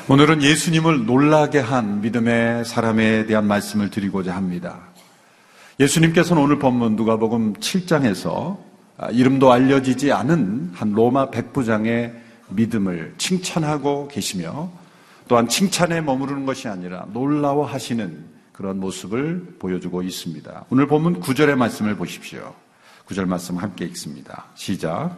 오늘은 0.09 0.43
예수님을 0.43 1.05
놀라게 1.05 1.59
한 1.59 2.01
믿음의 2.01 2.65
사람에 2.65 3.25
대한 3.25 3.47
말씀을 3.47 3.89
드리고자 3.89 4.35
합니다. 4.35 4.89
예수님께서는 5.79 6.43
오늘 6.43 6.59
본문 6.59 6.97
누가복음 6.97 7.53
7장에서 7.53 8.57
아, 8.57 8.70
이름도 9.11 9.51
알려지지 9.51 10.11
않은 10.11 10.71
한 10.73 10.91
로마 10.91 11.29
백부장의 11.31 12.13
믿음을 12.49 13.15
칭찬하고 13.17 14.07
계시며 14.09 14.71
또한 15.27 15.47
칭찬에 15.47 16.01
머무르는 16.01 16.45
것이 16.45 16.67
아니라 16.67 17.05
놀라워하시는 17.13 18.25
그런 18.51 18.79
모습을 18.79 19.55
보여주고 19.59 20.03
있습니다. 20.03 20.65
오늘 20.69 20.87
본문 20.87 21.21
9절의 21.21 21.55
말씀을 21.55 21.95
보십시오. 21.95 22.53
9절 23.07 23.25
말씀 23.25 23.57
함께 23.57 23.85
읽습니다. 23.85 24.45
시작. 24.55 25.15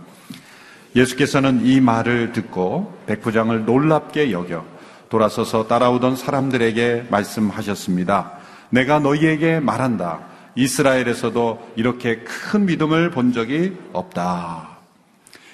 예수께서는 0.95 1.65
이 1.65 1.81
말을 1.81 2.31
듣고 2.33 2.93
백부장을 3.07 3.65
놀랍게 3.65 4.31
여겨 4.31 4.65
돌아서서 5.09 5.67
따라오던 5.67 6.15
사람들에게 6.15 7.07
말씀하셨습니다. 7.09 8.33
내가 8.69 8.99
너희에게 8.99 9.59
말한다. 9.59 10.32
이스라엘에서도 10.55 11.73
이렇게 11.75 12.20
큰 12.20 12.66
믿음을 12.66 13.11
본 13.11 13.34
적이 13.34 13.77
없다. 13.91 14.77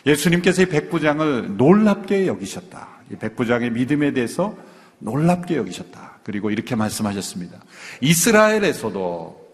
예수님께서 0.06 0.64
이 0.64 0.66
백부장을 0.68 1.58
놀랍게 1.58 2.28
여기셨다. 2.28 2.88
이 3.12 3.16
백부장의 3.16 3.72
믿음에 3.72 4.14
대해서 4.14 4.56
놀랍게 5.00 5.56
여기셨다. 5.56 6.20
그리고 6.24 6.52
이렇게 6.52 6.76
말씀하셨습니다. 6.76 7.60
이스라엘에서도 8.02 9.50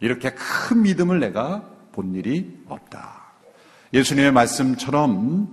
이렇게 0.00 0.30
큰 0.30 0.82
믿음을 0.82 1.20
내가 1.20 1.64
본 1.92 2.14
일이 2.14 2.58
없다. 2.68 3.32
예수님의 3.92 4.32
말씀처럼 4.32 5.48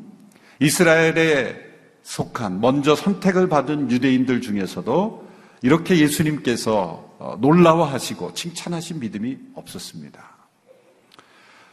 이스라엘의 0.59 1.67
속한 2.03 2.61
먼저 2.61 2.95
선택을 2.95 3.49
받은 3.49 3.91
유대인들 3.91 4.41
중에서도 4.41 5.26
이렇게 5.61 5.97
예수님께서 5.97 7.15
어, 7.19 7.37
놀라워하시고 7.41 8.33
칭찬하신 8.33 8.99
믿음이 8.99 9.37
없었습니다. 9.55 10.37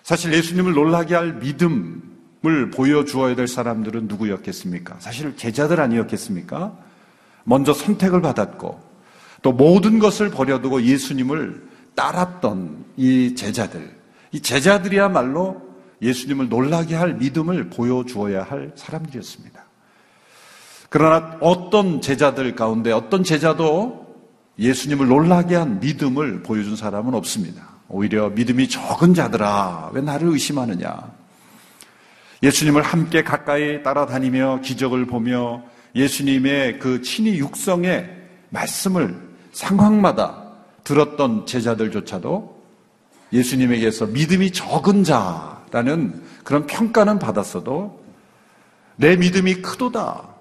사실 0.02 0.32
예수님을 0.32 0.74
놀라게 0.74 1.14
할 1.14 1.34
믿음을 1.34 2.70
보여주어야 2.74 3.34
될 3.34 3.48
사람들은 3.48 4.08
누구였겠습니까? 4.08 4.96
사실 5.00 5.36
제자들 5.36 5.80
아니었겠습니까? 5.80 6.78
먼저 7.44 7.72
선택을 7.72 8.22
받았고 8.22 8.80
또 9.42 9.52
모든 9.52 9.98
것을 9.98 10.30
버려두고 10.30 10.82
예수님을 10.82 11.68
따랐던 11.94 12.84
이 12.96 13.34
제자들. 13.34 13.94
이 14.32 14.40
제자들이야말로 14.40 15.62
예수님을 16.02 16.48
놀라게 16.48 16.94
할 16.94 17.14
믿음을 17.14 17.70
보여주어야 17.70 18.42
할 18.42 18.72
사람들이었습니다. 18.74 19.63
그러나 20.94 21.36
어떤 21.40 22.00
제자들 22.00 22.54
가운데 22.54 22.92
어떤 22.92 23.24
제자도 23.24 24.14
예수님을 24.60 25.08
놀라게 25.08 25.56
한 25.56 25.80
믿음을 25.80 26.44
보여준 26.44 26.76
사람은 26.76 27.14
없습니다. 27.14 27.68
오히려 27.88 28.30
믿음이 28.30 28.68
적은 28.68 29.12
자들아, 29.12 29.90
왜 29.92 30.00
나를 30.00 30.28
의심하느냐? 30.28 31.12
예수님을 32.44 32.82
함께 32.82 33.24
가까이 33.24 33.82
따라다니며 33.82 34.60
기적을 34.62 35.06
보며 35.06 35.64
예수님의 35.96 36.78
그 36.78 37.02
친히 37.02 37.38
육성의 37.38 38.08
말씀을 38.50 39.20
상황마다 39.50 40.44
들었던 40.84 41.44
제자들조차도 41.44 42.62
예수님에게서 43.32 44.06
믿음이 44.06 44.52
적은 44.52 45.02
자라는 45.02 46.22
그런 46.44 46.66
평가는 46.68 47.18
받았어도 47.18 48.00
내 48.94 49.16
믿음이 49.16 49.54
크도다. 49.56 50.33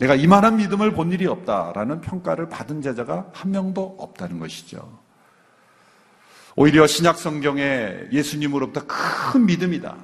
내가 0.00 0.14
이만한 0.14 0.56
믿음을 0.56 0.92
본 0.92 1.10
일이 1.12 1.26
없다라는 1.26 2.00
평가를 2.00 2.48
받은 2.48 2.82
제자가 2.82 3.30
한 3.32 3.50
명도 3.50 3.96
없다는 3.98 4.38
것이죠. 4.38 4.98
오히려 6.56 6.86
신약 6.86 7.18
성경에 7.18 7.94
예수님으로부터 8.12 8.82
큰 8.86 9.46
믿음이다. 9.46 9.96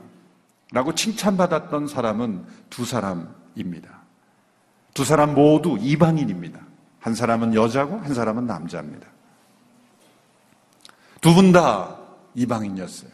라고 0.73 0.95
칭찬받았던 0.95 1.87
사람은 1.89 2.45
두 2.71 2.85
사람입니다. 2.85 4.03
두 4.95 5.05
사람 5.05 5.35
모두 5.35 5.77
이방인입니다. 5.81 6.61
한 7.01 7.15
사람은 7.15 7.55
여자고 7.55 7.99
한 7.99 8.15
사람은 8.15 8.47
남자입니다. 8.47 9.07
두 11.21 11.35
분 11.35 11.53
다 11.53 11.97
이방인이었어요. 12.35 13.11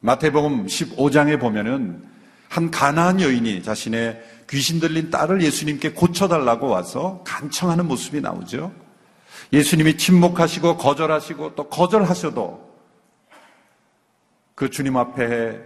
마태복음 0.00 0.66
15장에 0.66 1.40
보면은 1.40 2.04
한 2.48 2.70
가나안 2.70 3.20
여인이 3.20 3.62
자신의 3.62 4.22
귀신 4.54 4.78
들린 4.78 5.10
딸을 5.10 5.42
예수님께 5.42 5.94
고쳐달라고 5.94 6.68
와서 6.68 7.24
간청하는 7.26 7.88
모습이 7.88 8.20
나오죠. 8.20 8.72
예수님이 9.52 9.96
침묵하시고 9.96 10.76
거절하시고 10.76 11.56
또 11.56 11.68
거절하셔도 11.68 12.72
그 14.54 14.70
주님 14.70 14.96
앞에 14.96 15.58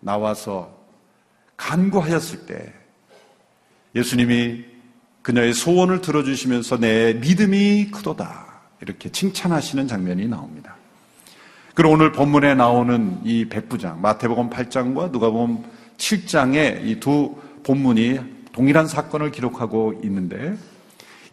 나와서 0.00 0.76
간구하였을 1.56 2.44
때 2.44 2.74
예수님이 3.94 4.66
그녀의 5.22 5.54
소원을 5.54 6.02
들어주시면서 6.02 6.76
내 6.80 7.14
믿음이 7.14 7.92
크도다. 7.92 8.60
이렇게 8.82 9.08
칭찬하시는 9.08 9.88
장면이 9.88 10.28
나옵니다. 10.28 10.76
그리고 11.74 11.94
오늘 11.94 12.12
본문에 12.12 12.54
나오는 12.54 13.20
이 13.24 13.46
백부장, 13.48 14.02
마태복음 14.02 14.50
8장과 14.50 15.12
누가복음 15.12 15.64
7장의 15.96 16.84
이 16.84 17.00
두 17.00 17.34
본문이 17.64 18.33
동일한 18.54 18.86
사건을 18.86 19.32
기록하고 19.32 20.00
있는데 20.04 20.56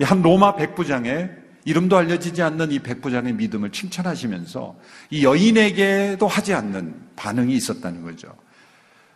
한 0.01 0.21
로마 0.21 0.55
백부장의 0.55 1.29
이름도 1.63 1.95
알려지지 1.95 2.41
않는 2.41 2.71
이 2.71 2.79
백부장의 2.79 3.33
믿음을 3.33 3.71
칭찬하시면서 3.71 4.75
이 5.11 5.23
여인에게도 5.23 6.27
하지 6.27 6.55
않는 6.55 6.95
반응이 7.15 7.53
있었다는 7.53 8.01
거죠. 8.01 8.35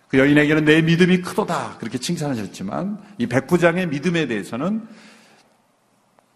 그 0.08 0.20
여인에게는 0.20 0.66
내 0.66 0.84
믿음이 0.84 1.22
크도다 1.22 1.78
그렇게 1.80 1.98
칭찬하셨지만 1.98 3.00
이 3.18 3.26
백부장의 3.26 3.88
믿음에 3.88 4.28
대해서는 4.28 4.88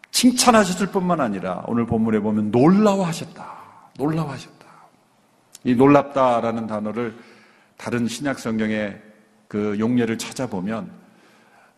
칭찬하셨을 0.10 0.88
뿐만 0.88 1.22
아니라 1.22 1.64
오늘 1.68 1.86
본문에 1.86 2.20
보면 2.20 2.50
놀라워하셨다. 2.50 3.60
놀라워하셨다. 4.00 4.66
이 5.66 5.76
놀랍다라는 5.76 6.66
단어를 6.66 7.16
다른 7.78 8.08
신약 8.08 8.40
성경의 8.40 9.00
그 9.48 9.78
용례를 9.78 10.18
찾아보면 10.18 10.90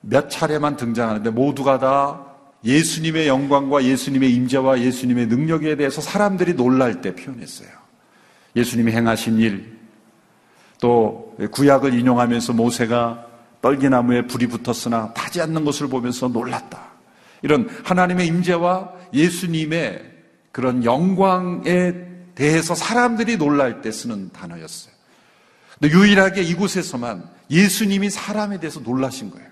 몇 0.02 0.30
차례만 0.30 0.78
등장하는데 0.78 1.30
모두가 1.30 1.80
다 1.80 2.26
예수님의 2.64 3.28
영광과 3.28 3.84
예수님의 3.84 4.34
임재와 4.34 4.82
예수님의 4.82 5.28
능력에 5.28 5.76
대해서 5.76 6.02
사람들이 6.02 6.56
놀랄 6.56 7.02
때 7.02 7.16
표현했어요. 7.16 7.70
예수님이 8.56 8.92
행하신 8.92 9.40
일, 9.40 9.78
또 10.80 11.36
구약을 11.52 11.94
인용하면서 11.94 12.54
모세가 12.54 13.28
떨기나무에 13.62 14.28
불이 14.28 14.48
붙었으나 14.48 15.14
타지 15.14 15.42
않는 15.42 15.64
것을 15.64 15.88
보면서 15.88 16.28
놀랐다. 16.28 16.92
이런 17.44 17.70
하나님의 17.84 18.28
임재와 18.28 18.92
예수님의 19.14 20.12
그런 20.52 20.84
영광에 20.84 21.94
대해서 22.36 22.76
사람들이 22.76 23.38
놀랄 23.38 23.82
때 23.82 23.92
쓰는 23.92 24.32
단어였어요. 24.32 24.94
근데 25.80 25.96
유일하게 25.96 26.44
이곳에서만 26.44 27.24
예수님이 27.50 28.10
사람에 28.10 28.60
대해서 28.60 28.80
놀라신 28.80 29.32
거예요. 29.32 29.51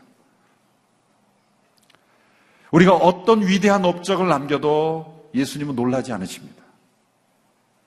우리가 2.71 2.93
어떤 2.95 3.45
위대한 3.45 3.85
업적을 3.85 4.27
남겨도 4.27 5.31
예수님은 5.33 5.75
놀라지 5.75 6.13
않으십니다. 6.13 6.63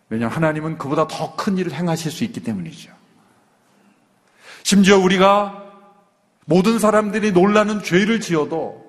왜냐하면 0.09 0.37
하나님은 0.37 0.79
그보다 0.79 1.07
더 1.07 1.37
큰 1.37 1.57
일을 1.57 1.73
행하실 1.73 2.11
수 2.11 2.25
있기 2.25 2.41
때문이죠. 2.41 2.93
심지어 4.63 4.99
우리가 4.99 5.63
모든 6.45 6.79
사람들이 6.79 7.33
놀라는 7.33 7.83
죄를 7.83 8.21
지어도 8.21 8.85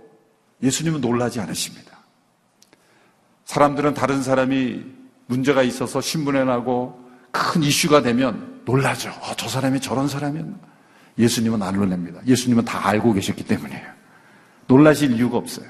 예수님은 0.61 1.01
놀라지 1.01 1.39
않으십니다. 1.39 1.97
사람들은 3.45 3.93
다른 3.93 4.23
사람이 4.23 4.83
문제가 5.27 5.63
있어서 5.63 6.01
신문에 6.01 6.43
나고 6.43 6.99
큰 7.31 7.63
이슈가 7.63 8.01
되면 8.01 8.61
놀라죠. 8.65 9.09
어, 9.09 9.33
저 9.37 9.47
사람이 9.47 9.79
저런 9.81 10.07
사람이었나. 10.07 10.55
예수님은 11.17 11.61
안 11.61 11.75
놀랍니다. 11.75 12.21
예수님은 12.25 12.65
다 12.65 12.87
알고 12.87 13.13
계셨기 13.13 13.45
때문이에요. 13.45 13.87
놀라실 14.67 15.11
이유가 15.11 15.37
없어요. 15.37 15.67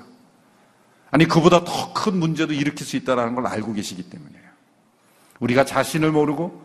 아니, 1.14 1.26
그보다 1.28 1.64
더 1.64 1.94
큰 1.94 2.18
문제도 2.18 2.52
일으킬 2.52 2.86
수 2.86 2.98
있다는 2.98 3.36
걸 3.36 3.48
알고 3.48 3.72
계시기 3.74 4.10
때문이에요. 4.10 4.44
우리가 5.40 5.64
자신을 5.64 6.12
모르고 6.12 6.62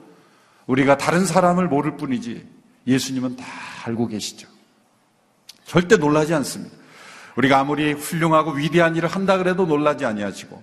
우리가 0.67 0.99
다른 0.99 1.27
사람을 1.27 1.69
모를 1.69 1.97
뿐이지 1.97 2.45
예수님은 2.87 3.37
다 3.37 3.45
알고 3.85 4.09
계시죠. 4.09 4.49
절대 5.65 5.97
놀라지 5.97 6.35
않습니다. 6.35 6.75
우리가 7.37 7.61
아무리 7.61 7.93
훌륭하고 7.93 8.53
위대한 8.53 8.97
일을 8.97 9.09
한다 9.09 9.39
그래도 9.39 9.65
놀라지 9.67 10.05
아니하시고 10.07 10.61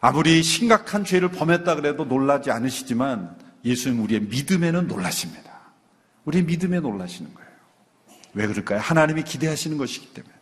아무리 0.00 0.42
심각한 0.42 1.04
죄를 1.04 1.28
범했다 1.30 1.74
그래도 1.74 2.04
놀라지 2.04 2.50
않으시지만 2.50 3.36
예수님 3.64 4.02
우리의 4.04 4.22
믿음에는 4.22 4.86
놀라십니다. 4.88 5.50
우리의 6.24 6.44
믿음에 6.44 6.80
놀라시는 6.80 7.34
거예요. 7.34 7.50
왜 8.34 8.46
그럴까요? 8.46 8.78
하나님이 8.78 9.24
기대하시는 9.24 9.76
것이기 9.76 10.14
때문에. 10.14 10.34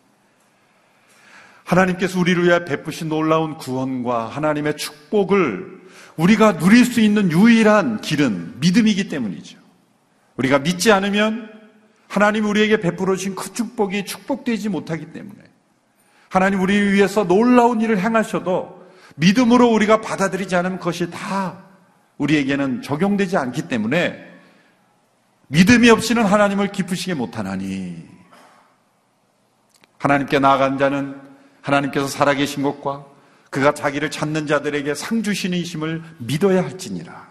하나님께서 1.70 2.18
우리를 2.18 2.44
위해 2.44 2.64
베푸신 2.64 3.08
놀라운 3.08 3.56
구원과 3.56 4.26
하나님의 4.26 4.76
축복을 4.76 5.80
우리가 6.16 6.58
누릴 6.58 6.84
수 6.84 7.00
있는 7.00 7.30
유일한 7.30 8.00
길은 8.00 8.58
믿음이기 8.58 9.08
때문이죠. 9.08 9.56
우리가 10.36 10.58
믿지 10.58 10.90
않으면 10.90 11.48
하나님 12.08 12.46
우리에게 12.46 12.80
베풀어 12.80 13.14
주신 13.14 13.36
그 13.36 13.52
축복이 13.52 14.04
축복되지 14.04 14.68
못하기 14.68 15.12
때문에 15.12 15.38
하나님 16.28 16.60
우리 16.60 16.92
위해서 16.92 17.24
놀라운 17.24 17.80
일을 17.80 18.00
행하셔도 18.00 18.84
믿음으로 19.14 19.68
우리가 19.68 20.00
받아들이지 20.00 20.56
않으면 20.56 20.78
그것이 20.78 21.08
다 21.10 21.66
우리에게는 22.18 22.82
적용되지 22.82 23.36
않기 23.36 23.68
때문에 23.68 24.28
믿음이 25.46 25.88
없이는 25.88 26.24
하나님을 26.24 26.72
기쁘시게 26.72 27.14
못하나니 27.14 28.08
하나님께 29.98 30.40
나아간 30.40 30.76
자는 30.76 31.29
하나님께서 31.70 32.06
살아계신 32.08 32.62
것과 32.62 33.06
그가 33.50 33.74
자기를 33.74 34.10
찾는 34.10 34.46
자들에게 34.46 34.94
상 34.94 35.22
주시는 35.22 35.58
이심을 35.58 36.02
믿어야 36.18 36.62
할지니라. 36.62 37.28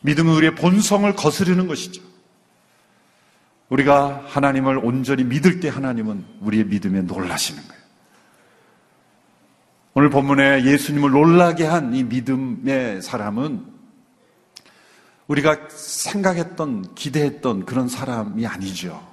믿음은 0.00 0.34
우리의 0.34 0.54
본성을 0.54 1.12
거스르는 1.16 1.66
것이죠. 1.66 2.02
우리가 3.68 4.24
하나님을 4.26 4.78
온전히 4.78 5.24
믿을 5.24 5.58
때 5.58 5.68
하나님은 5.68 6.24
우리의 6.40 6.64
믿음에 6.66 7.02
놀라시는 7.02 7.60
거예요. 7.66 7.82
오늘 9.94 10.10
본문에 10.10 10.64
예수님을 10.64 11.10
놀라게 11.10 11.64
한 11.64 11.94
이 11.94 12.04
믿음의 12.04 13.02
사람은 13.02 13.64
우리가 15.26 15.68
생각했던, 15.70 16.94
기대했던 16.94 17.64
그런 17.64 17.88
사람이 17.88 18.46
아니죠. 18.46 19.04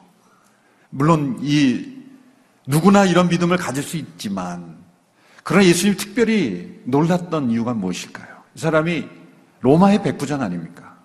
물론 0.92 1.40
이 1.42 2.03
누구나 2.66 3.06
이런 3.06 3.28
믿음을 3.28 3.58
가질 3.58 3.84
수 3.84 3.98
있지만 3.98 4.78
그러나 5.44 5.66
예수님 5.66 5.98
특별히 5.98 6.82
놀랐던 6.86 7.52
이유가 7.52 7.74
무엇일까요? 7.74 8.28
이 8.56 8.60
사람이 8.60 9.08
로마의 9.62 10.04
백부장 10.04 10.42
아닙니까? 10.42 10.98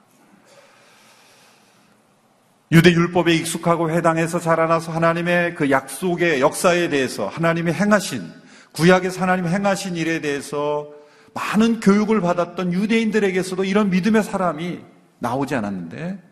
유대 2.70 2.90
율법에 2.90 3.34
익숙하고 3.34 3.90
회당에서 3.90 4.38
자라나서 4.38 4.92
하나님의 4.92 5.54
그 5.54 5.70
약속의 5.70 6.40
역사에 6.40 6.88
대해서 6.90 7.26
하나님이 7.26 7.72
행하신 7.72 8.30
구약에서 8.72 9.22
하나님이 9.22 9.48
행하신 9.48 9.96
일에 9.96 10.20
대해서 10.20 10.88
많은 11.34 11.80
교육을 11.80 12.20
받았던 12.20 12.72
유대인들에게서도 12.72 13.64
이런 13.64 13.90
믿음의 13.90 14.22
사람이 14.22 14.80
나오지 15.18 15.54
않았는데 15.54 16.22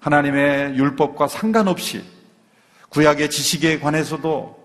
하나님의 0.00 0.76
율법과 0.76 1.28
상관없이 1.28 2.04
구약의 2.90 3.30
지식에 3.30 3.80
관해서도 3.80 4.56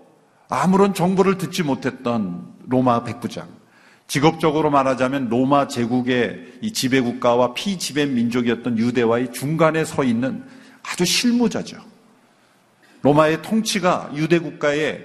아무런 0.50 0.94
정보를 0.94 1.38
듣지 1.38 1.64
못했던 1.64 2.54
로마 2.68 3.04
백부장. 3.04 3.48
직업적으로 4.08 4.70
말하자면 4.70 5.30
로마 5.30 5.68
제국의 5.68 6.60
이 6.62 6.72
지배국가와 6.74 7.54
피지배 7.54 8.06
민족이었던 8.08 8.78
유대와의 8.78 9.34
중간에 9.34 9.86
서 9.86 10.04
있는 10.04 10.44
아주 10.84 11.06
실무자죠. 11.06 11.78
로마의 13.02 13.42
통치가 13.42 14.12
유대 14.16 14.40
국가에 14.40 15.00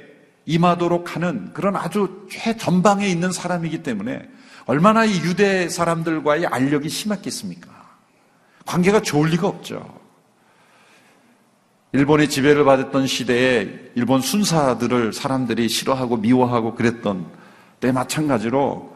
임하도록 0.46 1.14
하는 1.14 1.52
그런 1.52 1.76
아주 1.76 2.26
최전방에 2.30 3.06
있는 3.08 3.32
사람이기 3.32 3.82
때문에 3.82 4.28
얼마나 4.66 5.04
이 5.04 5.16
유대 5.20 5.68
사람들과의 5.68 6.46
알력이 6.46 6.88
심했겠습니까? 6.88 7.68
관계가 8.66 9.00
좋을 9.00 9.30
리가 9.30 9.46
없죠. 9.48 9.98
일본의 11.98 12.28
지배를 12.28 12.64
받았던 12.64 13.08
시대에 13.08 13.68
일본 13.96 14.20
순사들을 14.20 15.12
사람들이 15.12 15.68
싫어하고 15.68 16.18
미워하고 16.18 16.76
그랬던 16.76 17.26
때 17.80 17.90
마찬가지로 17.90 18.94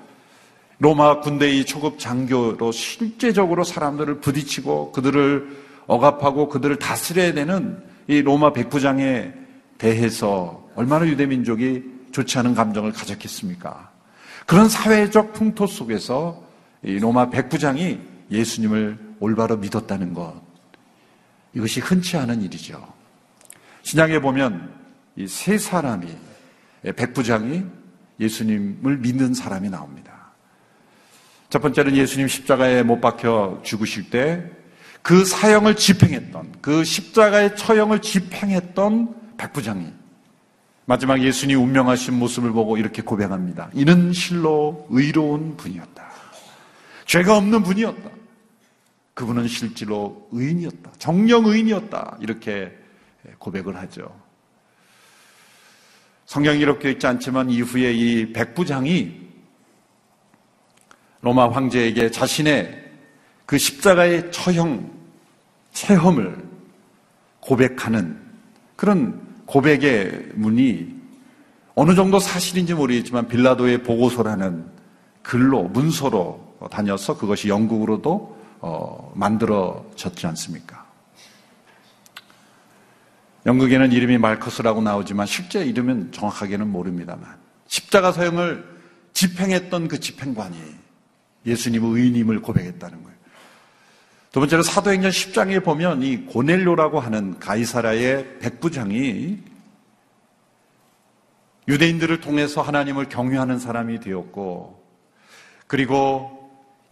로마 0.78 1.18
군대의 1.18 1.66
초급 1.66 1.98
장교로 1.98 2.70
실제적으로 2.70 3.64
사람들을 3.64 4.20
부딪히고 4.20 4.92
그들을 4.92 5.48
억압하고 5.88 6.48
그들을 6.48 6.76
다스려야 6.76 7.34
되는 7.34 7.82
이 8.06 8.22
로마 8.22 8.52
백부장에 8.52 9.32
대해서 9.78 10.64
얼마나 10.76 11.04
유대민족이 11.04 11.82
좋지 12.12 12.38
않은 12.38 12.54
감정을 12.54 12.92
가졌겠습니까? 12.92 13.90
그런 14.46 14.68
사회적 14.68 15.32
풍토 15.32 15.66
속에서 15.66 16.40
이 16.84 17.00
로마 17.00 17.30
백부장이 17.30 17.98
예수님을 18.30 18.96
올바로 19.18 19.56
믿었다는 19.56 20.14
것. 20.14 20.40
이것이 21.54 21.80
흔치 21.80 22.16
않은 22.16 22.42
일이죠. 22.42 22.91
신약에 23.82 24.20
보면 24.20 24.72
이 25.16 25.26
세 25.26 25.58
사람이 25.58 26.06
백부장이 26.96 27.64
예수님을 28.18 28.98
믿는 28.98 29.34
사람이 29.34 29.68
나옵니다. 29.70 30.32
첫 31.50 31.60
번째는 31.60 31.96
예수님 31.96 32.28
십자가에 32.28 32.82
못 32.82 33.00
박혀 33.00 33.60
죽으실 33.62 34.10
때 34.10 34.62
그 35.02 35.24
사형을 35.24 35.74
집행했던 35.74 36.54
그 36.60 36.84
십자가의 36.84 37.56
처형을 37.56 38.00
집행했던 38.00 39.36
백부장이 39.36 39.92
마지막 40.84 41.20
예수님 41.20 41.60
운명하신 41.60 42.14
모습을 42.14 42.52
보고 42.52 42.76
이렇게 42.76 43.02
고백합니다. 43.02 43.68
이는 43.74 44.12
실로 44.12 44.86
의로운 44.90 45.56
분이었다. 45.56 46.08
죄가 47.06 47.36
없는 47.36 47.62
분이었다. 47.64 48.10
그분은 49.14 49.48
실제로 49.48 50.28
의인이었다. 50.30 50.92
정령 50.98 51.46
의인이었다. 51.46 52.18
이렇게 52.20 52.72
고백을 53.38 53.76
하죠. 53.76 54.14
성경이 56.26 56.60
이렇게 56.60 56.90
있지 56.92 57.06
않지만 57.06 57.50
이후에 57.50 57.92
이 57.92 58.32
백부장이 58.32 59.20
로마 61.20 61.50
황제에게 61.50 62.10
자신의 62.10 62.90
그 63.46 63.58
십자가의 63.58 64.32
처형, 64.32 64.90
체험을 65.72 66.42
고백하는 67.40 68.18
그런 68.76 69.20
고백의 69.46 70.30
문이 70.34 71.02
어느 71.74 71.94
정도 71.94 72.18
사실인지 72.18 72.74
모르겠지만 72.74 73.28
빌라도의 73.28 73.82
보고서라는 73.82 74.66
글로, 75.22 75.64
문서로 75.64 76.56
다녀서 76.70 77.16
그것이 77.16 77.48
영국으로도 77.48 78.40
어, 78.60 79.12
만들어졌지 79.14 80.26
않습니까? 80.26 80.81
영국에는 83.46 83.92
이름이 83.92 84.18
말커스라고 84.18 84.82
나오지만 84.82 85.26
실제 85.26 85.64
이름은 85.64 86.12
정확하게는 86.12 86.68
모릅니다만 86.68 87.36
십자가 87.66 88.12
사형을 88.12 88.64
집행했던 89.12 89.88
그 89.88 89.98
집행관이 89.98 90.56
예수님의 91.46 91.90
의인임을 91.90 92.40
고백했다는 92.40 93.02
거예요. 93.02 93.18
두 94.30 94.40
번째로 94.40 94.62
사도행전 94.62 95.10
10장에 95.10 95.62
보면 95.62 96.02
이 96.02 96.24
고넬료라고 96.24 97.00
하는 97.00 97.38
가이사라의 97.38 98.38
백부장이 98.38 99.38
유대인들을 101.68 102.20
통해서 102.20 102.62
하나님을 102.62 103.08
경유하는 103.08 103.58
사람이 103.58 104.00
되었고 104.00 104.82
그리고 105.66 106.41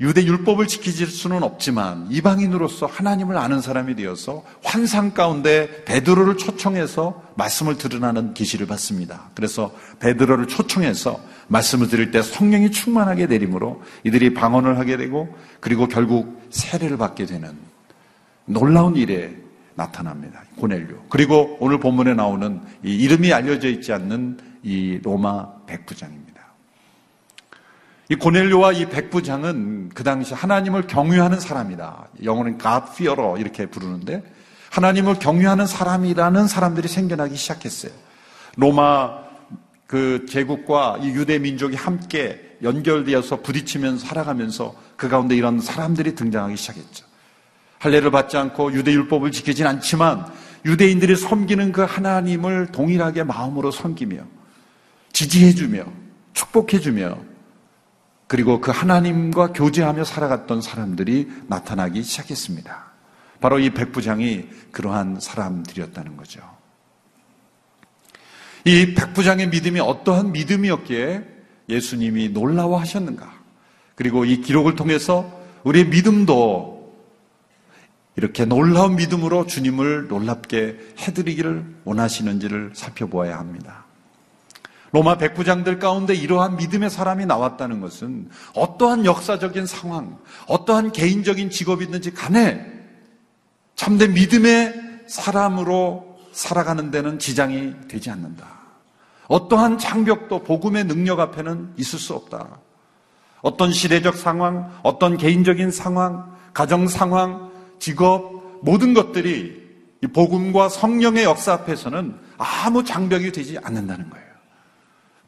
유대 0.00 0.24
율법을 0.24 0.66
지키질 0.66 1.08
수는 1.08 1.42
없지만 1.42 2.06
이방인으로서 2.10 2.86
하나님을 2.86 3.36
아는 3.36 3.60
사람이 3.60 3.96
되어서 3.96 4.42
환상 4.64 5.10
가운데 5.10 5.84
베드로를 5.84 6.38
초청해서 6.38 7.22
말씀을 7.36 7.76
들으라는 7.76 8.32
계시를 8.32 8.66
받습니다. 8.66 9.28
그래서 9.34 9.74
베드로를 9.98 10.48
초청해서 10.48 11.20
말씀을 11.48 11.88
들을 11.88 12.10
때 12.10 12.22
성령이 12.22 12.70
충만하게 12.70 13.26
내림으로 13.26 13.82
이들이 14.04 14.32
방언을 14.32 14.78
하게 14.78 14.96
되고 14.96 15.36
그리고 15.60 15.86
결국 15.86 16.46
세례를 16.48 16.96
받게 16.96 17.26
되는 17.26 17.52
놀라운 18.46 18.96
일에 18.96 19.36
나타납니다. 19.74 20.42
고넬료. 20.56 20.96
그리고 21.10 21.58
오늘 21.60 21.78
본문에 21.78 22.14
나오는 22.14 22.60
이 22.82 22.94
이름이 22.96 23.32
알려져 23.32 23.68
있지 23.68 23.92
않는 23.92 24.38
이 24.62 24.98
로마 25.02 25.46
백부장입니다. 25.66 26.29
이 28.10 28.16
고넬료와 28.16 28.72
이 28.72 28.86
백부장은 28.86 29.90
그 29.94 30.02
당시 30.02 30.34
하나님을 30.34 30.88
경유하는 30.88 31.38
사람이다. 31.38 32.08
영어는 32.24 32.58
God 32.58 32.86
fearer 32.90 33.40
이렇게 33.40 33.66
부르는데 33.66 34.24
하나님을 34.70 35.20
경유하는 35.20 35.68
사람이라는 35.68 36.48
사람들이 36.48 36.88
생겨나기 36.88 37.36
시작했어요. 37.36 37.92
로마 38.56 39.16
그 39.86 40.26
제국과 40.28 40.98
이 41.02 41.10
유대 41.10 41.38
민족이 41.38 41.76
함께 41.76 42.56
연결되어서 42.64 43.42
부딪히면서 43.42 44.04
살아가면서 44.04 44.74
그 44.96 45.08
가운데 45.08 45.36
이런 45.36 45.60
사람들이 45.60 46.16
등장하기 46.16 46.56
시작했죠. 46.56 47.06
할례를 47.78 48.10
받지 48.10 48.36
않고 48.36 48.72
유대 48.72 48.90
율법을 48.90 49.30
지키진 49.30 49.68
않지만 49.68 50.26
유대인들이 50.64 51.14
섬기는 51.14 51.70
그 51.70 51.82
하나님을 51.82 52.72
동일하게 52.72 53.22
마음으로 53.22 53.70
섬기며 53.70 54.18
지지해주며 55.12 55.84
축복해주며 56.34 57.29
그리고 58.30 58.60
그 58.60 58.70
하나님과 58.70 59.52
교제하며 59.54 60.04
살아갔던 60.04 60.62
사람들이 60.62 61.28
나타나기 61.48 62.04
시작했습니다. 62.04 62.92
바로 63.40 63.58
이 63.58 63.70
백부장이 63.70 64.46
그러한 64.70 65.18
사람들이었다는 65.18 66.16
거죠. 66.16 66.40
이 68.64 68.94
백부장의 68.94 69.48
믿음이 69.48 69.80
어떠한 69.80 70.30
믿음이었기에 70.30 71.24
예수님이 71.70 72.28
놀라워하셨는가? 72.28 73.34
그리고 73.96 74.24
이 74.24 74.42
기록을 74.42 74.76
통해서 74.76 75.28
우리의 75.64 75.88
믿음도 75.88 76.94
이렇게 78.14 78.44
놀라운 78.44 78.94
믿음으로 78.94 79.48
주님을 79.48 80.06
놀랍게 80.06 80.94
해드리기를 81.00 81.80
원하시는지를 81.82 82.74
살펴보아야 82.76 83.40
합니다. 83.40 83.86
로마 84.92 85.16
백부장들 85.16 85.78
가운데 85.78 86.14
이러한 86.14 86.56
믿음의 86.56 86.90
사람이 86.90 87.26
나왔다는 87.26 87.80
것은 87.80 88.28
어떠한 88.54 89.04
역사적인 89.04 89.66
상황, 89.66 90.18
어떠한 90.46 90.92
개인적인 90.92 91.50
직업이 91.50 91.84
있는지 91.84 92.12
간에 92.12 92.66
참된 93.76 94.14
믿음의 94.14 94.74
사람으로 95.06 96.18
살아가는 96.32 96.90
데는 96.90 97.18
지장이 97.18 97.74
되지 97.88 98.10
않는다. 98.10 98.46
어떠한 99.28 99.78
장벽도 99.78 100.42
복음의 100.42 100.84
능력 100.84 101.20
앞에는 101.20 101.74
있을 101.76 101.98
수 101.98 102.14
없다. 102.14 102.58
어떤 103.42 103.72
시대적 103.72 104.16
상황, 104.16 104.70
어떤 104.82 105.16
개인적인 105.16 105.70
상황, 105.70 106.36
가정 106.52 106.88
상황, 106.88 107.50
직업, 107.78 108.60
모든 108.62 108.92
것들이 108.92 109.60
이 110.02 110.06
복음과 110.06 110.68
성령의 110.68 111.24
역사 111.24 111.52
앞에서는 111.52 112.18
아무 112.38 112.84
장벽이 112.84 113.32
되지 113.32 113.58
않는다는 113.62 114.10
거예요. 114.10 114.29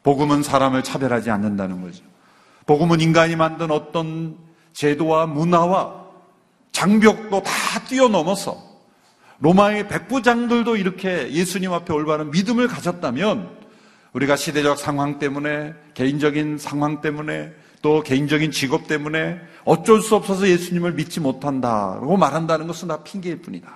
복음은 0.03 0.43
사람을 0.43 0.83
차별하지 0.83 1.31
않는다는 1.31 1.81
거죠. 1.81 2.03
복음은 2.65 3.01
인간이 3.01 3.35
만든 3.35 3.71
어떤 3.71 4.37
제도와 4.73 5.25
문화와 5.25 6.03
장벽도 6.71 7.43
다 7.43 7.79
뛰어넘어서 7.87 8.73
로마의 9.39 9.87
백부장들도 9.87 10.77
이렇게 10.77 11.31
예수님 11.31 11.73
앞에 11.73 11.93
올바른 11.93 12.31
믿음을 12.31 12.67
가졌다면 12.67 13.63
우리가 14.13 14.35
시대적 14.35 14.77
상황 14.77 15.19
때문에 15.19 15.73
개인적인 15.93 16.57
상황 16.57 17.01
때문에 17.01 17.51
또 17.81 18.01
개인적인 18.01 18.51
직업 18.51 18.87
때문에 18.87 19.39
어쩔 19.65 20.01
수 20.01 20.15
없어서 20.15 20.47
예수님을 20.47 20.93
믿지 20.93 21.19
못한다고 21.19 22.15
말한다는 22.15 22.67
것은 22.67 22.87
다 22.87 23.03
핑계일 23.03 23.41
뿐이다. 23.41 23.69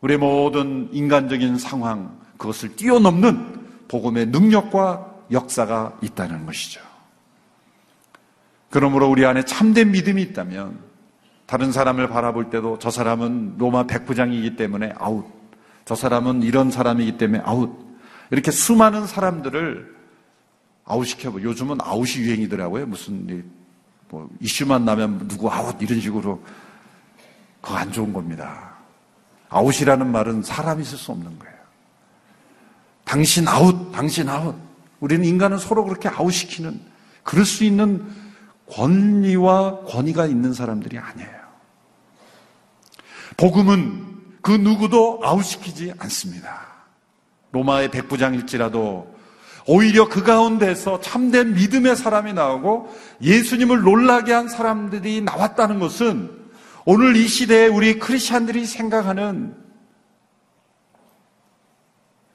우리의 0.00 0.18
모든 0.18 0.88
인간적인 0.92 1.58
상황, 1.58 2.20
그것을 2.36 2.76
뛰어넘는 2.76 3.67
복음의 3.88 4.26
능력과 4.26 5.14
역사가 5.30 5.98
있다는 6.02 6.46
것이죠. 6.46 6.80
그러므로 8.70 9.08
우리 9.08 9.24
안에 9.24 9.44
참된 9.44 9.90
믿음이 9.92 10.22
있다면 10.22 10.78
다른 11.46 11.72
사람을 11.72 12.08
바라볼 12.08 12.50
때도 12.50 12.78
저 12.78 12.90
사람은 12.90 13.56
로마 13.56 13.86
백부장이기 13.86 14.56
때문에 14.56 14.92
아웃. 14.98 15.26
저 15.86 15.94
사람은 15.94 16.42
이런 16.42 16.70
사람이기 16.70 17.16
때문에 17.16 17.42
아웃. 17.44 17.74
이렇게 18.30 18.50
수많은 18.50 19.06
사람들을 19.06 19.96
아웃시켜보. 20.84 21.42
요즘은 21.42 21.78
아웃이 21.80 22.24
유행이더라고요. 22.24 22.86
무슨 22.86 23.44
뭐 24.10 24.28
이슈만 24.40 24.84
나면 24.84 25.28
누구 25.28 25.50
아웃 25.50 25.80
이런 25.80 26.00
식으로 26.00 26.42
그거 27.62 27.76
안 27.76 27.90
좋은 27.92 28.12
겁니다. 28.12 28.74
아웃이라는 29.48 30.10
말은 30.10 30.42
사람이 30.42 30.82
있을 30.82 30.98
수 30.98 31.12
없는 31.12 31.38
거예요. 31.38 31.57
당신 33.08 33.48
아웃, 33.48 33.90
당신 33.90 34.28
아웃. 34.28 34.54
우리는 35.00 35.24
인간은 35.24 35.56
서로 35.56 35.84
그렇게 35.84 36.10
아웃시키는 36.10 36.78
그럴 37.22 37.46
수 37.46 37.64
있는 37.64 38.04
권리와 38.70 39.80
권위가 39.86 40.26
있는 40.26 40.52
사람들이 40.52 40.98
아니에요. 40.98 41.30
복음은 43.38 44.06
그 44.42 44.52
누구도 44.52 45.20
아웃시키지 45.22 45.94
않습니다. 45.98 46.66
로마의 47.52 47.90
백부장일지라도 47.90 49.16
오히려 49.66 50.08
그 50.08 50.22
가운데서 50.22 51.00
참된 51.00 51.54
믿음의 51.54 51.96
사람이 51.96 52.34
나오고 52.34 52.94
예수님을 53.22 53.80
놀라게 53.80 54.34
한 54.34 54.48
사람들이 54.48 55.22
나왔다는 55.22 55.78
것은 55.78 56.30
오늘 56.84 57.16
이 57.16 57.26
시대에 57.26 57.68
우리 57.68 57.98
크리스찬들이 57.98 58.66
생각하는 58.66 59.54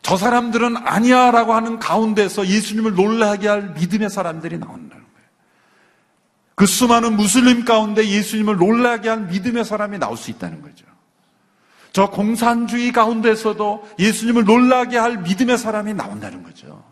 저 0.03 0.17
사람들은 0.17 0.77
아니야 0.77 1.31
라고 1.31 1.53
하는 1.53 1.79
가운데서 1.79 2.45
예수님을 2.45 2.93
놀라게 2.93 3.47
할 3.47 3.69
믿음의 3.69 4.09
사람들이 4.09 4.57
나온다는 4.57 4.89
거예요. 4.89 5.27
그 6.55 6.65
수많은 6.65 7.15
무슬림 7.15 7.63
가운데 7.63 8.05
예수님을 8.05 8.57
놀라게 8.57 9.07
할 9.09 9.21
믿음의 9.21 9.63
사람이 9.63 9.97
나올 9.97 10.17
수 10.17 10.29
있다는 10.29 10.61
거죠. 10.61 10.85
저 11.93 12.09
공산주의 12.09 12.91
가운데서도 12.91 13.87
예수님을 13.97 14.43
놀라게 14.43 14.97
할 14.97 15.19
믿음의 15.19 15.57
사람이 15.57 15.93
나온다는 15.93 16.43
거죠. 16.43 16.83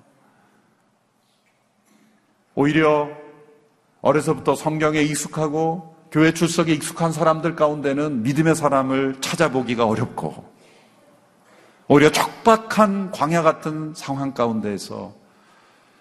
오히려 2.56 3.10
어려서부터 4.00 4.56
성경에 4.56 5.02
익숙하고 5.02 5.98
교회 6.12 6.34
출석에 6.34 6.74
익숙한 6.74 7.12
사람들 7.12 7.56
가운데는 7.56 8.24
믿음의 8.24 8.56
사람을 8.56 9.20
찾아보기가 9.20 9.86
어렵고 9.86 10.51
오히려 11.92 12.10
척박한 12.10 13.12
광야 13.12 13.42
같은 13.42 13.92
상황 13.94 14.34
가운데에서 14.34 15.14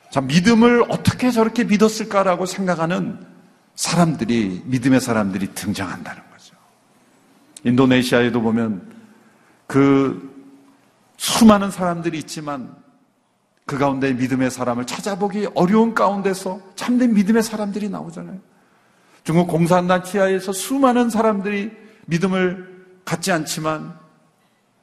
자, 0.08 0.20
믿음을 0.20 0.84
어떻게 0.88 1.32
저렇게 1.32 1.64
믿었을까라고 1.64 2.46
생각하는 2.46 3.26
사람들이, 3.74 4.62
믿음의 4.66 5.00
사람들이 5.00 5.48
등장한다는 5.52 6.22
거죠. 6.30 6.54
인도네시아에도 7.64 8.40
보면 8.40 8.88
그 9.66 10.32
수많은 11.16 11.72
사람들이 11.72 12.18
있지만 12.18 12.72
그 13.66 13.76
가운데 13.76 14.12
믿음의 14.12 14.52
사람을 14.52 14.86
찾아보기 14.86 15.48
어려운 15.56 15.92
가운데서 15.92 16.60
참된 16.76 17.14
믿음의 17.14 17.42
사람들이 17.42 17.88
나오잖아요. 17.88 18.38
중국 19.24 19.48
공산당 19.48 20.04
치하에서 20.04 20.52
수많은 20.52 21.10
사람들이 21.10 21.72
믿음을 22.06 22.86
갖지 23.04 23.32
않지만 23.32 23.99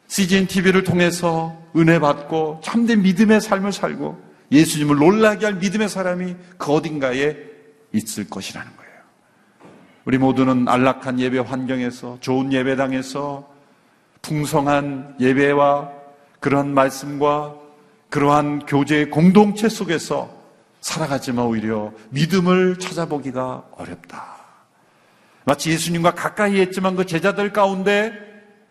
CGN 0.07 0.47
TV를 0.47 0.83
통해서 0.83 1.57
은혜 1.75 1.99
받고 1.99 2.61
참된 2.63 3.01
믿음의 3.01 3.41
삶을 3.41 3.71
살고 3.71 4.17
예수님을 4.51 4.95
놀라게 4.97 5.45
할 5.45 5.55
믿음의 5.55 5.89
사람이 5.89 6.35
그 6.57 6.71
어딘가에 6.71 7.35
있을 7.93 8.29
것이라는 8.29 8.75
거예요. 8.75 8.91
우리 10.05 10.17
모두는 10.17 10.67
안락한 10.67 11.19
예배 11.19 11.39
환경에서 11.39 12.17
좋은 12.21 12.53
예배당에서 12.53 13.49
풍성한 14.21 15.17
예배와 15.19 15.91
그런 16.39 16.73
말씀과 16.73 17.55
그러한 18.09 18.65
교제의 18.65 19.09
공동체 19.09 19.67
속에서 19.67 20.33
살아가지만 20.79 21.45
오히려 21.45 21.91
믿음을 22.09 22.79
찾아보기가 22.79 23.65
어렵다. 23.71 24.37
마치 25.43 25.71
예수님과 25.71 26.11
가까이 26.11 26.59
했지만 26.61 26.95
그 26.95 27.05
제자들 27.05 27.51
가운데 27.51 28.26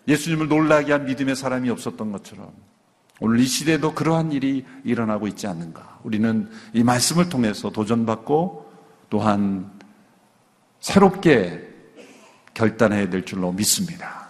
예수님을 0.09 0.49
놀라게 0.49 0.93
한 0.93 1.05
믿음의 1.07 1.37
사람이 1.37 1.71
없었던 1.71 2.13
것처럼 2.13 2.53
오늘 3.21 3.41
이 3.41 3.47
시대에도 3.47 3.95
그러한 3.95 4.33
일이 4.33 4.65
일어나고 4.85 5.27
있지 5.29 5.47
않는가. 5.47 6.01
우리는 6.03 6.51
이 6.75 6.83
말씀을 6.83 7.29
통해서 7.29 7.71
도전받고 7.71 8.73
또한 9.09 9.71
새롭게 10.81 11.67
결단해야 12.55 13.09
될 13.09 13.25
줄로 13.25 13.53
믿습니다. 13.53 14.29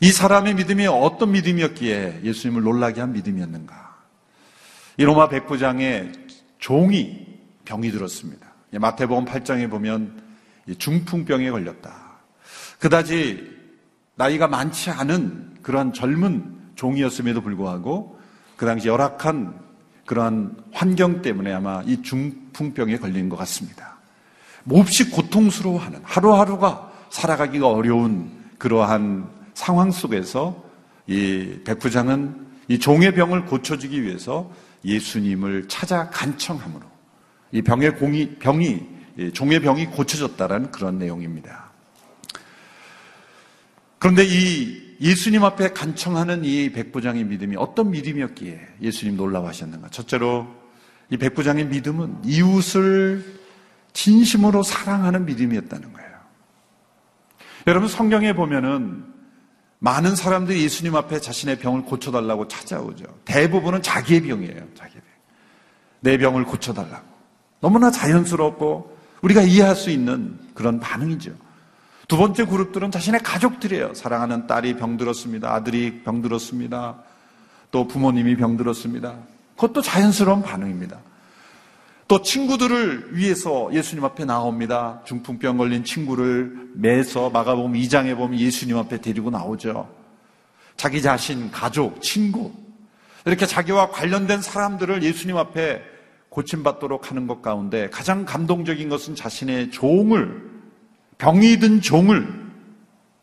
이 0.00 0.10
사람의 0.10 0.54
믿음이 0.54 0.86
어떤 0.86 1.32
믿음이었기에 1.32 2.20
예수님을 2.24 2.62
놀라게 2.62 3.00
한 3.00 3.12
믿음이었는가? 3.12 3.96
이 4.98 5.04
로마 5.04 5.28
백부장의 5.28 6.12
종이 6.58 7.26
병이 7.64 7.90
들었습니다. 7.90 8.52
마태복음 8.72 9.24
8장에 9.24 9.70
보면 9.70 10.22
중풍병에 10.78 11.50
걸렸다. 11.50 12.18
그다지 12.78 13.51
나이가 14.16 14.46
많지 14.48 14.90
않은 14.90 15.58
그러한 15.62 15.92
젊은 15.92 16.58
종이었음에도 16.74 17.40
불구하고 17.40 18.18
그 18.56 18.66
당시 18.66 18.88
열악한 18.88 19.60
그러한 20.06 20.56
환경 20.72 21.22
때문에 21.22 21.52
아마 21.52 21.82
이 21.86 22.02
중풍병에 22.02 22.98
걸린 22.98 23.28
것 23.28 23.36
같습니다. 23.36 23.98
몹시 24.64 25.10
고통스러워하는 25.10 26.00
하루하루가 26.02 26.92
살아가기가 27.10 27.68
어려운 27.68 28.30
그러한 28.58 29.28
상황 29.54 29.90
속에서 29.90 30.62
이 31.06 31.60
백부장은 31.64 32.46
이 32.68 32.78
종의 32.78 33.14
병을 33.14 33.46
고쳐주기 33.46 34.02
위해서 34.02 34.50
예수님을 34.84 35.68
찾아 35.68 36.08
간청함으로 36.10 36.82
이 37.52 37.62
병의 37.62 37.96
공이, 37.96 38.36
병이 38.36 38.80
종의 39.34 39.60
병이 39.60 39.86
고쳐졌다라는 39.86 40.70
그런 40.70 40.98
내용입니다. 40.98 41.71
그런데 44.02 44.24
이 44.26 44.82
예수님 45.00 45.44
앞에 45.44 45.68
간청하는 45.74 46.44
이 46.44 46.72
백부장의 46.72 47.22
믿음이 47.22 47.54
어떤 47.56 47.92
믿음이었기에 47.92 48.60
예수님 48.80 49.16
놀라워하셨는가? 49.16 49.90
첫째로 49.90 50.48
이 51.08 51.16
백부장의 51.16 51.66
믿음은 51.66 52.24
이웃을 52.24 53.24
진심으로 53.92 54.64
사랑하는 54.64 55.24
믿음이었다는 55.24 55.92
거예요. 55.92 56.10
여러분 57.68 57.88
성경에 57.88 58.32
보면은 58.32 59.04
많은 59.78 60.16
사람들이 60.16 60.64
예수님 60.64 60.96
앞에 60.96 61.20
자신의 61.20 61.60
병을 61.60 61.82
고쳐달라고 61.82 62.48
찾아오죠. 62.48 63.04
대부분은 63.24 63.82
자기의 63.82 64.22
병이에요. 64.22 64.66
자기 64.74 64.94
병. 64.94 65.02
내 66.00 66.18
병을 66.18 66.44
고쳐달라고. 66.46 67.06
너무나 67.60 67.92
자연스럽고 67.92 68.98
우리가 69.20 69.42
이해할 69.42 69.76
수 69.76 69.90
있는 69.90 70.40
그런 70.54 70.80
반응이죠. 70.80 71.51
두 72.12 72.18
번째 72.18 72.44
그룹들은 72.44 72.90
자신의 72.90 73.20
가족들이에요. 73.22 73.94
사랑하는 73.94 74.46
딸이 74.46 74.76
병들었습니다. 74.76 75.50
아들이 75.50 76.02
병들었습니다. 76.02 77.02
또 77.70 77.88
부모님이 77.88 78.36
병들었습니다. 78.36 79.14
그것도 79.56 79.80
자연스러운 79.80 80.42
반응입니다. 80.42 80.98
또 82.08 82.20
친구들을 82.20 83.16
위해서 83.16 83.70
예수님 83.72 84.04
앞에 84.04 84.26
나옵니다. 84.26 85.00
중풍병 85.06 85.56
걸린 85.56 85.84
친구를 85.84 86.72
매서 86.74 87.30
마가복음 87.30 87.72
2장에 87.72 88.14
보면 88.14 88.38
예수님 88.38 88.76
앞에 88.76 89.00
데리고 89.00 89.30
나오죠. 89.30 89.88
자기 90.76 91.00
자신, 91.00 91.50
가족, 91.50 92.02
친구 92.02 92.52
이렇게 93.24 93.46
자기와 93.46 93.88
관련된 93.88 94.42
사람들을 94.42 95.02
예수님 95.02 95.38
앞에 95.38 95.82
고침받도록 96.28 97.10
하는 97.10 97.26
것 97.26 97.40
가운데 97.40 97.88
가장 97.88 98.26
감동적인 98.26 98.90
것은 98.90 99.14
자신의 99.14 99.70
종을 99.70 100.51
병이 101.22 101.60
든 101.60 101.80
종을 101.80 102.26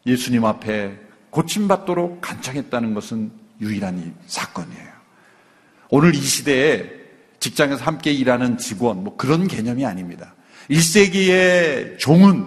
예수님 0.05 0.45
앞에 0.45 0.97
고침받도록 1.31 2.21
간청했다는 2.21 2.93
것은 2.93 3.29
유일한 3.59 4.15
사건이에요. 4.25 4.87
오늘 5.89 6.15
이 6.15 6.21
시대에 6.21 6.89
직장에서 7.41 7.83
함께 7.83 8.13
일하는 8.13 8.57
직원, 8.57 9.03
뭐 9.03 9.17
그런 9.17 9.49
개념이 9.49 9.85
아닙니다. 9.85 10.33
1세기의 10.69 11.99
종은 11.99 12.45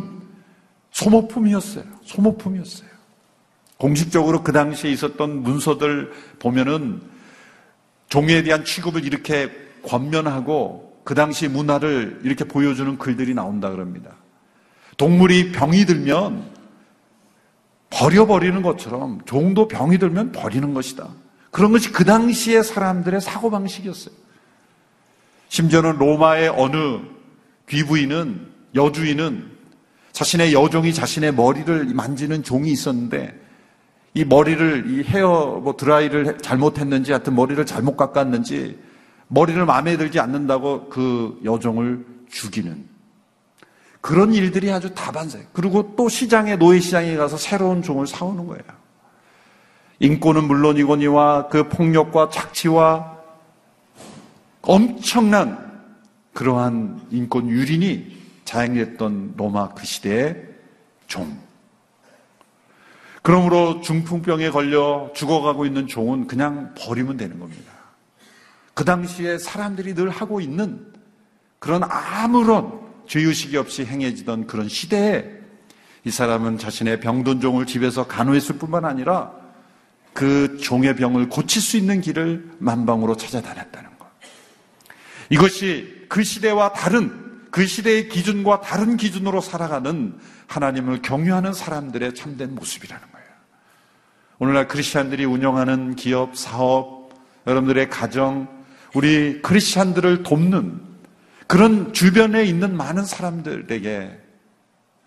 소모품이었어요. 0.90 1.85
소모품이었어요. 2.02 2.88
공식적으로 3.76 4.42
그 4.42 4.52
당시에 4.52 4.90
있었던 4.90 5.42
문서들 5.42 6.12
보면은 6.38 7.02
종에 8.09 8.42
대한 8.42 8.64
취급을 8.64 9.04
이렇게 9.04 9.50
권면하고 9.82 11.02
그 11.04 11.14
당시 11.14 11.47
문화를 11.47 12.21
이렇게 12.25 12.44
보여주는 12.44 12.97
글들이 12.97 13.35
나온다 13.35 13.68
그럽니다. 13.68 14.22
동물이 15.02 15.50
병이 15.50 15.85
들면 15.85 16.44
버려버리는 17.90 18.62
것처럼 18.62 19.21
종도 19.25 19.66
병이 19.66 19.99
들면 19.99 20.30
버리는 20.30 20.73
것이다. 20.75 21.09
그런 21.50 21.73
것이 21.73 21.90
그 21.90 22.04
당시의 22.04 22.62
사람들의 22.62 23.21
사고방식이었어요. 23.21 24.14
심지어는 25.49 25.99
로마의 25.99 26.50
어느 26.50 27.00
귀부인은 27.68 28.47
여주인은 28.76 29.50
자신의 30.12 30.52
여종이 30.52 30.94
자신의 30.94 31.35
머리를 31.35 31.87
만지는 31.87 32.44
종이 32.44 32.71
있었는데 32.71 33.37
이 34.14 34.25
머리를 34.25 34.85
이 34.88 35.02
헤어 35.02 35.59
뭐 35.61 35.76
드라이를 35.76 36.38
잘못했는지 36.38 37.11
하여튼 37.11 37.35
머리를 37.35 37.66
잘못 37.66 37.97
깎았는지 37.97 38.78
머리를 39.26 39.66
마음에 39.66 39.97
들지 39.97 40.21
않는다고 40.21 40.88
그 40.90 41.40
여종을 41.44 42.06
죽이는 42.30 42.91
그런 44.02 44.35
일들이 44.35 44.71
아주 44.71 44.92
다반사예요. 44.94 45.47
그리고 45.52 45.94
또 45.97 46.09
시장에 46.09 46.56
노예 46.56 46.80
시장에 46.80 47.16
가서 47.16 47.37
새로운 47.37 47.82
종을 47.82 48.06
사오는 48.06 48.47
거예요. 48.47 48.64
인권은 50.00 50.45
물론이거니와 50.45 51.47
그 51.47 51.69
폭력과 51.69 52.28
착취와 52.28 53.17
엄청난 54.62 55.80
그러한 56.34 57.00
인권 57.10 57.49
유린이 57.49 58.21
자행됐던 58.45 59.34
로마 59.36 59.69
그 59.73 59.86
시대의 59.86 60.49
종. 61.06 61.38
그러므로 63.23 63.80
중풍병에 63.82 64.50
걸려 64.50 65.12
죽어가고 65.15 65.65
있는 65.65 65.86
종은 65.86 66.26
그냥 66.26 66.75
버리면 66.76 67.17
되는 67.17 67.38
겁니다. 67.38 67.73
그 68.75 68.84
당시에 68.84 69.38
사람들이 69.38 69.95
늘 69.95 70.10
하고 70.10 70.41
있는 70.41 70.93
그런 71.60 71.84
아무런 71.84 72.81
죄의식이 73.12 73.58
없이 73.58 73.84
행해지던 73.84 74.46
그런 74.46 74.70
시대에 74.70 75.26
이 76.04 76.10
사람은 76.10 76.56
자신의 76.56 77.00
병든 77.00 77.42
종을 77.42 77.66
집에서 77.66 78.06
간호했을 78.06 78.56
뿐만 78.56 78.86
아니라 78.86 79.32
그 80.14 80.56
종의 80.56 80.96
병을 80.96 81.28
고칠 81.28 81.60
수 81.60 81.76
있는 81.76 82.00
길을 82.00 82.52
만방으로 82.58 83.18
찾아다녔다는 83.18 83.90
것. 83.98 84.08
이것이 85.28 86.06
그 86.08 86.22
시대와 86.22 86.72
다른 86.72 87.42
그 87.50 87.66
시대의 87.66 88.08
기준과 88.08 88.62
다른 88.62 88.96
기준으로 88.96 89.42
살아가는 89.42 90.18
하나님을 90.46 91.02
경유하는 91.02 91.52
사람들의 91.52 92.14
참된 92.14 92.54
모습이라는 92.54 93.12
거예요. 93.12 93.26
오늘날 94.38 94.68
크리스천들이 94.68 95.26
운영하는 95.26 95.96
기업, 95.96 96.34
사업, 96.34 97.10
여러분들의 97.46 97.90
가정, 97.90 98.48
우리 98.94 99.42
크리스천들을 99.42 100.22
돕는 100.22 100.92
그런 101.52 101.93
주변에 101.93 102.45
있는 102.45 102.78
많은 102.78 103.04
사람들에게 103.04 104.21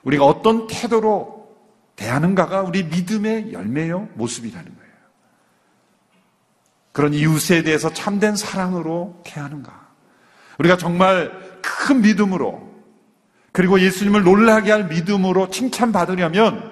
우리가 0.03 0.25
어떤 0.25 0.67
태도로 0.67 1.49
대하는가가 1.95 2.62
우리 2.62 2.84
믿음의 2.84 3.51
열매요 3.51 4.10
모습이라는 4.13 4.75
거예요. 4.75 4.93
그런 6.91 7.15
이웃에 7.15 7.63
대해서 7.63 7.91
참된 7.91 8.36
사랑으로 8.36 9.23
대하는가. 9.25 9.88
우리가 10.60 10.77
정말 10.77 11.31
큰 11.63 12.01
믿음으로 12.01 12.62
그리고 13.51 13.79
예수님을 13.79 14.23
놀라게 14.23 14.69
할 14.69 14.88
믿음으로 14.88 15.49
칭찬받으려면 15.49 16.71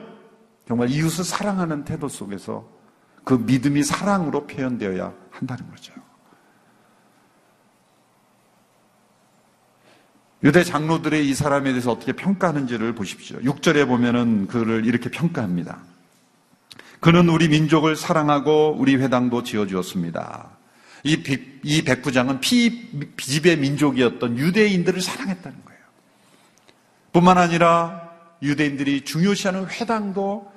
정말 0.68 0.92
이웃을 0.92 1.24
사랑하는 1.24 1.84
태도 1.84 2.10
속에서 2.10 2.70
그 3.24 3.34
믿음이 3.34 3.82
사랑으로 3.82 4.46
표현되어야 4.46 5.12
한다는 5.32 5.68
거죠. 5.72 5.94
유대 10.44 10.64
장로들의 10.64 11.28
이 11.28 11.34
사람에 11.34 11.70
대해서 11.72 11.92
어떻게 11.92 12.12
평가하는지를 12.12 12.94
보십시오. 12.96 13.40
6절에 13.40 13.88
보면은 13.88 14.48
그를 14.48 14.86
이렇게 14.86 15.10
평가합니다. 15.10 15.80
그는 17.00 17.30
우리 17.30 17.48
민족을 17.48 17.96
사랑하고 17.96 18.76
우리 18.78 18.96
회당도 18.96 19.44
지어주었습니다. 19.44 20.50
이, 21.04 21.24
백, 21.24 21.60
이 21.64 21.82
백부장은 21.84 22.40
피집의 22.40 23.58
민족이었던 23.58 24.38
유대인들을 24.38 25.02
사랑했다는 25.02 25.66
거예요. 25.66 25.82
뿐만 27.12 27.38
아니라 27.38 28.10
유대인들이 28.42 29.06
중요시하는 29.06 29.68
회당도 29.70 30.52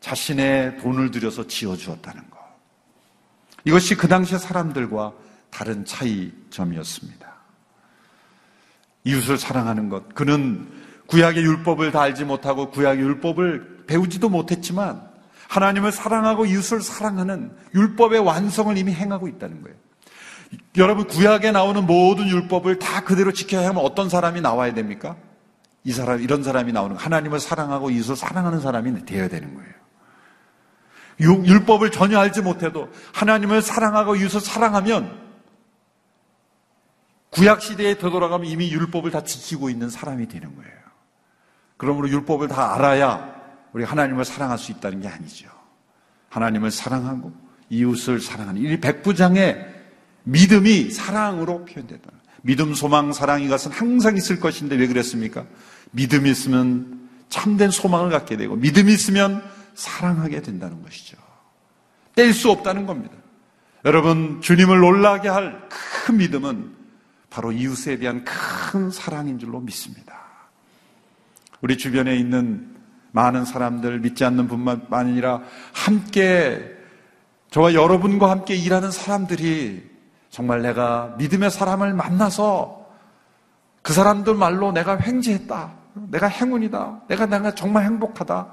자신의 0.00 0.78
돈을 0.78 1.10
들여서 1.10 1.46
지어주었다는 1.46 2.30
것. 2.30 2.38
이것이 3.64 3.94
그 3.94 4.08
당시의 4.08 4.40
사람들과 4.40 5.12
다른 5.50 5.84
차이점이었습니다. 5.84 7.29
이웃을 9.04 9.38
사랑하는 9.38 9.88
것. 9.88 10.14
그는 10.14 10.68
구약의 11.06 11.42
율법을 11.42 11.90
다 11.90 12.02
알지 12.02 12.24
못하고 12.24 12.70
구약의 12.70 13.02
율법을 13.02 13.84
배우지도 13.86 14.28
못했지만 14.28 15.02
하나님을 15.48 15.90
사랑하고 15.90 16.46
이웃을 16.46 16.80
사랑하는 16.80 17.52
율법의 17.74 18.20
완성을 18.20 18.76
이미 18.78 18.92
행하고 18.92 19.26
있다는 19.26 19.62
거예요. 19.62 19.76
여러분 20.76 21.06
구약에 21.06 21.52
나오는 21.52 21.84
모든 21.86 22.28
율법을 22.28 22.78
다 22.78 23.02
그대로 23.02 23.32
지켜야 23.32 23.68
하면 23.68 23.84
어떤 23.84 24.08
사람이 24.08 24.40
나와야 24.40 24.74
됩니까? 24.74 25.16
이 25.82 25.92
사람 25.92 26.20
이런 26.20 26.42
사람이 26.42 26.72
나오는 26.72 26.94
거. 26.94 27.02
하나님을 27.02 27.40
사랑하고 27.40 27.90
이웃을 27.90 28.14
사랑하는 28.16 28.60
사람이 28.60 29.04
되어야 29.04 29.28
되는 29.28 29.54
거예요. 29.54 29.70
율법을 31.20 31.90
전혀 31.90 32.18
알지 32.18 32.42
못해도 32.42 32.88
하나님을 33.12 33.62
사랑하고 33.62 34.16
이웃을 34.16 34.40
사랑하면 34.40 35.29
구약 37.30 37.62
시대에 37.62 37.94
되돌아가면 37.94 38.46
이미 38.46 38.70
율법을 38.70 39.10
다 39.10 39.22
지키고 39.22 39.70
있는 39.70 39.88
사람이 39.88 40.28
되는 40.28 40.54
거예요. 40.56 40.72
그러므로 41.76 42.08
율법을 42.08 42.48
다 42.48 42.74
알아야 42.74 43.40
우리 43.72 43.84
하나님을 43.84 44.24
사랑할 44.24 44.58
수 44.58 44.72
있다는 44.72 45.00
게 45.00 45.08
아니죠. 45.08 45.48
하나님을 46.28 46.70
사랑하고 46.70 47.32
이웃을 47.70 48.20
사랑하는 48.20 48.62
이 48.62 48.80
백부장의 48.80 49.66
믿음이 50.24 50.90
사랑으로 50.90 51.64
표현됐다. 51.64 52.10
믿음, 52.42 52.74
소망, 52.74 53.12
사랑 53.12 53.42
이것은 53.42 53.70
항상 53.70 54.16
있을 54.16 54.40
것인데 54.40 54.76
왜 54.76 54.86
그랬습니까? 54.86 55.44
믿음이 55.92 56.30
있으면 56.30 57.08
참된 57.28 57.70
소망을 57.70 58.10
갖게 58.10 58.36
되고 58.36 58.56
믿음이 58.56 58.92
있으면 58.92 59.42
사랑하게 59.74 60.42
된다는 60.42 60.82
것이죠. 60.82 61.16
뗄 62.16 62.32
수 62.32 62.50
없다는 62.50 62.86
겁니다. 62.86 63.14
여러분 63.84 64.40
주님을 64.40 64.80
놀라게 64.80 65.28
할 65.28 65.68
큰 66.04 66.16
믿음은 66.16 66.79
바로 67.30 67.52
이웃에 67.52 67.98
대한 67.98 68.24
큰 68.24 68.90
사랑인 68.90 69.38
줄로 69.38 69.60
믿습니다. 69.60 70.18
우리 71.60 71.78
주변에 71.78 72.16
있는 72.16 72.76
많은 73.12 73.44
사람들 73.44 74.00
믿지 74.00 74.24
않는 74.24 74.48
분만 74.48 74.86
아니라 74.90 75.40
함께 75.72 76.76
저와 77.50 77.74
여러분과 77.74 78.30
함께 78.30 78.54
일하는 78.54 78.90
사람들이 78.90 79.88
정말 80.30 80.62
내가 80.62 81.14
믿음의 81.18 81.50
사람을 81.50 81.94
만나서 81.94 82.86
그 83.82 83.92
사람들 83.92 84.34
말로 84.34 84.72
내가 84.72 84.98
횡재했다. 84.98 85.72
내가 86.08 86.28
행운이다. 86.28 87.02
내가 87.08 87.26
내가 87.26 87.54
정말 87.54 87.84
행복하다. 87.84 88.46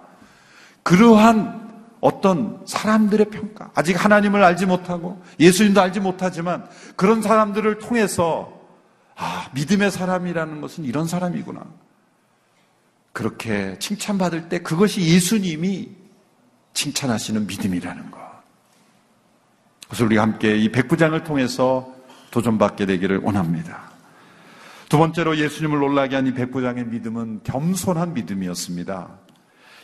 그러한 0.83 1.67
어떤 1.99 2.61
사람들의 2.65 3.29
평가. 3.29 3.69
아직 3.75 4.03
하나님을 4.03 4.43
알지 4.43 4.65
못하고 4.65 5.21
예수님도 5.39 5.81
알지 5.81 5.99
못하지만 5.99 6.65
그런 6.95 7.21
사람들을 7.21 7.79
통해서 7.79 8.56
아, 9.17 9.49
믿음의 9.53 9.91
사람이라는 9.91 10.61
것은 10.61 10.85
이런 10.85 11.07
사람이구나. 11.07 11.65
그렇게 13.13 13.77
칭찬받을 13.79 14.47
때 14.47 14.59
그것이 14.59 15.01
예수님이 15.01 15.89
칭찬하시는 16.73 17.47
믿음이라는 17.47 18.11
것. 18.11 18.19
그래서 19.87 20.05
우리 20.05 20.17
함께 20.17 20.55
이 20.55 20.71
백부장을 20.71 21.23
통해서 21.23 21.91
도전받게 22.29 22.85
되기를 22.85 23.17
원합니다. 23.19 23.89
두 24.87 24.99
번째로 24.99 25.37
예수님을 25.37 25.79
놀라게 25.79 26.15
한 26.15 26.27
이 26.27 26.33
백부장의 26.33 26.85
믿음은 26.85 27.41
겸손한 27.43 28.13
믿음이었습니다. 28.13 29.09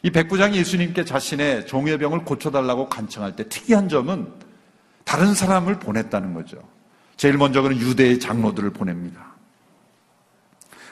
이 0.04 0.12
백부장이 0.12 0.58
예수님께 0.58 1.06
자신의 1.06 1.65
종의 1.65 1.98
병을 1.98 2.26
고쳐달라고 2.26 2.88
간청할 2.88 3.36
때 3.36 3.50
특이한 3.50 3.89
점은 3.89 4.32
다른 5.06 5.34
사람을 5.34 5.80
보냈다는 5.80 6.34
거죠. 6.36 6.58
제일 7.24 7.38
먼저 7.38 7.62
그는 7.62 7.80
유대의 7.80 8.20
장로들을 8.20 8.72
보냅니다. 8.72 9.38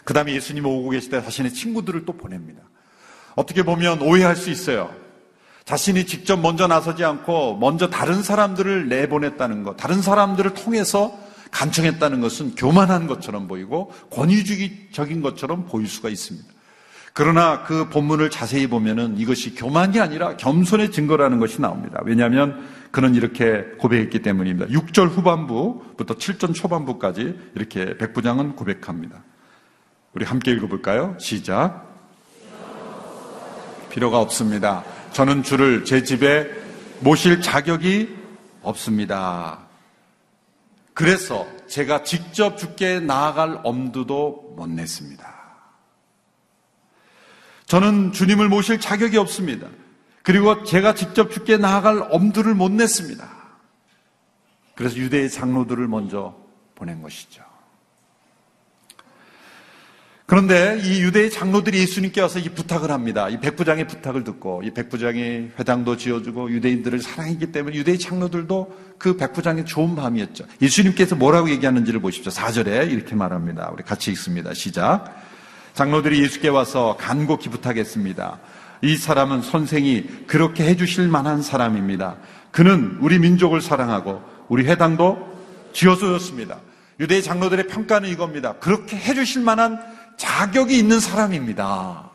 그 0.06 0.13
다음에 0.13 0.34
예수님 0.34 0.65
오고 0.65 0.91
계실 0.91 1.12
때 1.12 1.22
자신의 1.22 1.54
친구들을 1.54 2.06
또 2.06 2.13
보냅니다. 2.13 2.62
어떻게 3.36 3.63
보면 3.63 4.02
오해할 4.02 4.38
수 4.38 4.50
있어요. 4.50 4.96
자신이 5.65 6.06
직접 6.06 6.39
먼저 6.39 6.67
나서지 6.67 7.04
않고 7.04 7.58
먼저 7.58 7.89
다른 7.89 8.24
사람들을 8.24 8.88
내보냈다는 8.88 9.63
것, 9.63 9.76
다른 9.76 10.02
사람들을 10.02 10.54
통해서 10.54 11.20
간청했다는 11.52 12.22
것은 12.22 12.56
교만한 12.56 13.08
것처럼 13.08 13.50
보이고 13.50 13.91
권위주의적인 14.12 15.22
것처럼 15.22 15.65
보일 15.65 15.89
수가 15.89 16.08
있습니다. 16.08 16.48
그러나 17.13 17.63
그 17.63 17.89
본문을 17.89 18.30
자세히 18.30 18.67
보면은 18.67 19.17
이것이 19.17 19.54
교만이 19.56 20.00
아니라 20.00 20.38
겸손의 20.38 20.91
증거라는 20.91 21.39
것이 21.39 21.60
나옵니다. 21.60 22.00
왜냐하면 22.06 22.65
그는 22.91 23.15
이렇게 23.15 23.63
고백했기 23.80 24.21
때문입니다. 24.21 24.67
6절 24.67 25.10
후반부부터 25.10 26.15
7절 26.15 26.54
초반부까지 26.54 27.52
이렇게 27.56 27.97
백부장은 27.97 28.56
고백합니다. 28.56 29.24
우리 30.13 30.26
함께 30.26 30.52
읽어볼까요? 30.52 31.15
시작. 31.19 31.89
필요가 33.89 34.19
없습니다. 34.19 34.84
저는 35.12 35.43
주를 35.43 35.84
제 35.84 36.04
집에 36.04 36.50
모실 37.02 37.41
자격이 37.41 38.15
없습니다. 38.62 39.60
그래서 40.93 41.47
제가 41.67 42.04
직접 42.04 42.58
죽게 42.58 43.00
나아갈 43.02 43.60
엄두도 43.63 44.54
못 44.56 44.69
냈습니다. 44.69 45.40
저는 47.71 48.12
주님을 48.12 48.49
모실 48.49 48.81
자격이 48.81 49.15
없습니다. 49.15 49.69
그리고 50.23 50.65
제가 50.65 50.93
직접 50.93 51.31
죽게 51.31 51.55
나아갈 51.55 52.05
엄두를 52.10 52.53
못 52.53 52.69
냈습니다. 52.69 53.25
그래서 54.75 54.97
유대의 54.97 55.29
장로들을 55.29 55.88
먼저 55.88 56.36
보낸 56.75 57.01
것이죠. 57.01 57.41
그런데 60.25 60.81
이 60.84 61.01
유대의 61.01 61.31
장로들이 61.31 61.79
예수님께 61.79 62.19
와서 62.19 62.39
이 62.39 62.49
부탁을 62.49 62.91
합니다. 62.91 63.29
이 63.29 63.39
백부장의 63.39 63.88
부탁을 63.88 64.25
듣고 64.25 64.63
이 64.65 64.71
백부장이 64.71 65.51
회당도 65.57 65.95
지어주고 65.95 66.51
유대인들을 66.51 66.99
사랑했기 66.99 67.53
때문에 67.53 67.77
유대의 67.77 67.99
장로들도 67.99 68.95
그 68.97 69.15
백부장의 69.15 69.65
좋은 69.65 69.95
마음이었죠. 69.95 70.43
예수님께서 70.62 71.15
뭐라고 71.15 71.49
얘기하는지를 71.49 72.01
보십시오. 72.01 72.34
4절에 72.34 72.91
이렇게 72.91 73.15
말합니다. 73.15 73.69
우리 73.71 73.81
같이 73.84 74.12
읽습니다. 74.12 74.53
시작. 74.53 75.20
장로들이 75.73 76.21
예수께 76.21 76.49
와서 76.49 76.97
간곡히 76.99 77.49
부탁했습니다. 77.49 78.39
이 78.81 78.97
사람은 78.97 79.41
선생이 79.41 80.25
그렇게 80.27 80.63
해주실 80.65 81.07
만한 81.07 81.41
사람입니다. 81.41 82.17
그는 82.51 82.97
우리 82.99 83.19
민족을 83.19 83.62
사랑하고 83.62 84.21
우리 84.49 84.65
회당도 84.65 85.31
지어주었습니다. 85.73 86.60
유대의 86.99 87.23
장로들의 87.23 87.67
평가는 87.67 88.10
이겁니다. 88.10 88.53
그렇게 88.53 88.97
해주실 88.97 89.43
만한 89.43 89.79
자격이 90.17 90.77
있는 90.77 90.99
사람입니다. 90.99 92.12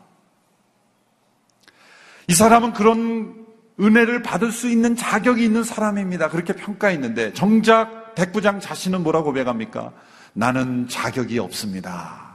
이 2.27 2.33
사람은 2.33 2.73
그런 2.73 3.45
은혜를 3.79 4.21
받을 4.21 4.51
수 4.51 4.69
있는 4.69 4.95
자격이 4.95 5.43
있는 5.43 5.63
사람입니다. 5.63 6.29
그렇게 6.29 6.53
평가했는데 6.53 7.33
정작 7.33 8.15
백부장 8.15 8.59
자신은 8.59 9.03
뭐라고 9.03 9.25
고백합니까? 9.25 9.91
나는 10.33 10.87
자격이 10.87 11.39
없습니다. 11.39 12.26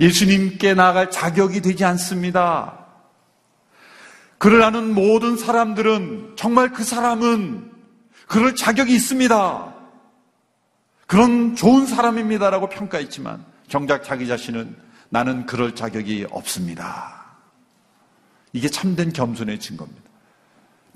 예수님께 0.00 0.74
나아갈 0.74 1.10
자격이 1.10 1.60
되지 1.60 1.84
않습니다. 1.84 2.86
그를 4.38 4.62
아는 4.62 4.94
모든 4.94 5.36
사람들은 5.36 6.32
정말 6.36 6.72
그 6.72 6.82
사람은 6.82 7.70
그럴 8.26 8.56
자격이 8.56 8.94
있습니다. 8.94 9.74
그런 11.06 11.54
좋은 11.54 11.86
사람입니다라고 11.86 12.68
평가했지만 12.70 13.44
정작 13.68 14.02
자기 14.02 14.26
자신은 14.26 14.74
나는 15.10 15.44
그럴 15.44 15.74
자격이 15.74 16.28
없습니다. 16.30 17.26
이게 18.52 18.68
참된 18.68 19.12
겸손의 19.12 19.60
증거입니다. 19.60 20.08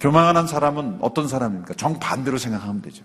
교만한 0.01 0.47
사람은 0.47 0.99
어떤 1.01 1.29
사람입니까? 1.29 1.75
정반대로 1.75 2.39
생각하면 2.39 2.81
되죠. 2.81 3.05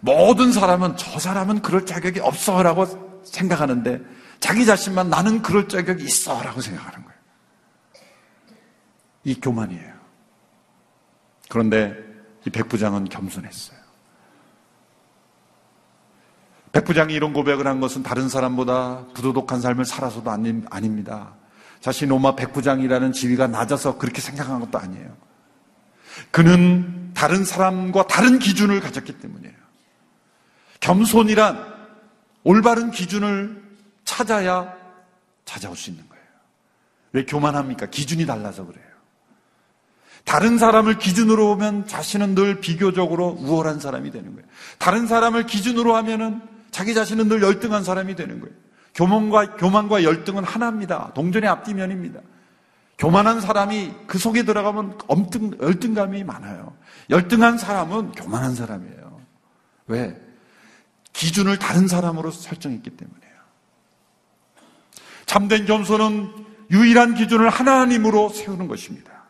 모든 0.00 0.52
사람은 0.52 0.96
저 0.96 1.18
사람은 1.18 1.60
그럴 1.62 1.84
자격이 1.84 2.20
없어라고 2.20 3.22
생각하는데 3.24 4.00
자기 4.44 4.66
자신만 4.66 5.08
나는 5.08 5.40
그럴 5.40 5.66
자격이 5.66 6.04
있어 6.04 6.42
라고 6.42 6.60
생각하는 6.60 7.02
거예요. 7.02 7.18
이 9.24 9.40
교만이에요. 9.40 9.94
그런데 11.48 11.96
이 12.46 12.50
백부장은 12.50 13.06
겸손했어요. 13.06 13.78
백부장이 16.72 17.14
이런 17.14 17.32
고백을 17.32 17.66
한 17.66 17.80
것은 17.80 18.02
다른 18.02 18.28
사람보다 18.28 19.06
부도덕한 19.14 19.62
삶을 19.62 19.86
살아서도 19.86 20.30
아닙니다. 20.30 21.32
자신 21.80 22.10
로마 22.10 22.36
백부장이라는 22.36 23.12
지위가 23.12 23.46
낮아서 23.46 23.96
그렇게 23.96 24.20
생각한 24.20 24.60
것도 24.60 24.78
아니에요. 24.78 25.16
그는 26.30 27.14
다른 27.14 27.44
사람과 27.44 28.06
다른 28.08 28.38
기준을 28.38 28.80
가졌기 28.80 29.20
때문이에요. 29.20 29.54
겸손이란 30.80 31.64
올바른 32.42 32.90
기준을 32.90 33.63
찾아야 34.04 34.74
찾아올 35.44 35.76
수 35.76 35.90
있는 35.90 36.08
거예요. 36.08 36.24
왜 37.12 37.24
교만합니까? 37.24 37.86
기준이 37.86 38.26
달라서 38.26 38.66
그래요. 38.66 38.84
다른 40.24 40.58
사람을 40.58 40.98
기준으로 40.98 41.48
보면 41.48 41.86
자신은 41.86 42.34
늘 42.34 42.60
비교적으로 42.60 43.36
우월한 43.40 43.78
사람이 43.78 44.10
되는 44.10 44.34
거예요. 44.34 44.48
다른 44.78 45.06
사람을 45.06 45.46
기준으로 45.46 45.94
하면은 45.96 46.40
자기 46.70 46.94
자신은 46.94 47.28
늘 47.28 47.42
열등한 47.42 47.84
사람이 47.84 48.16
되는 48.16 48.40
거예요. 48.40 48.54
교만과, 48.94 49.56
교만과 49.56 50.02
열등은 50.02 50.44
하나입니다. 50.44 51.12
동전의 51.14 51.48
앞뒤면입니다. 51.48 52.20
교만한 52.96 53.40
사람이 53.40 53.92
그 54.06 54.18
속에 54.18 54.44
들어가면 54.44 54.98
엄등, 55.08 55.58
열등감이 55.60 56.24
많아요. 56.24 56.76
열등한 57.10 57.58
사람은 57.58 58.12
교만한 58.12 58.54
사람이에요. 58.54 59.20
왜? 59.88 60.20
기준을 61.12 61.58
다른 61.58 61.86
사람으로 61.86 62.30
설정했기 62.30 62.90
때문이에요. 62.90 63.23
참된 65.34 65.66
겸손은 65.66 66.30
유일한 66.70 67.16
기준을 67.16 67.48
하나님으로 67.50 68.28
세우는 68.28 68.68
것입니다. 68.68 69.24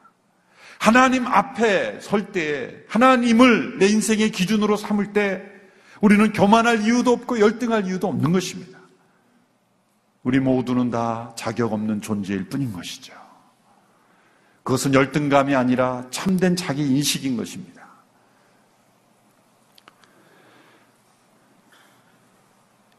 하나님 0.79 1.27
앞에 1.27 1.99
설 2.01 2.31
때에 2.31 2.77
하나님을 2.89 3.79
내 3.79 3.87
인생의 3.87 4.31
기준으로 4.31 4.77
삼을 4.77 5.15
때 5.15 5.43
우리는 6.03 6.31
교만할 6.35 6.83
이유도 6.83 7.11
없고 7.13 7.41
열등할 7.41 7.87
이유도 7.87 8.07
없는 8.07 8.33
것입니다. 8.33 8.79
우리 10.25 10.41
모두는 10.41 10.91
다 10.91 11.33
자격 11.37 11.73
없는 11.73 12.03
존재일 12.03 12.51
뿐인 12.51 12.75
것이죠. 12.75 13.15
그것은 14.63 14.93
열등감이 14.93 15.55
아니라 15.55 16.05
참된 16.11 16.55
자기 16.55 16.83
인식인 16.83 17.35
것입니다. 17.39 17.83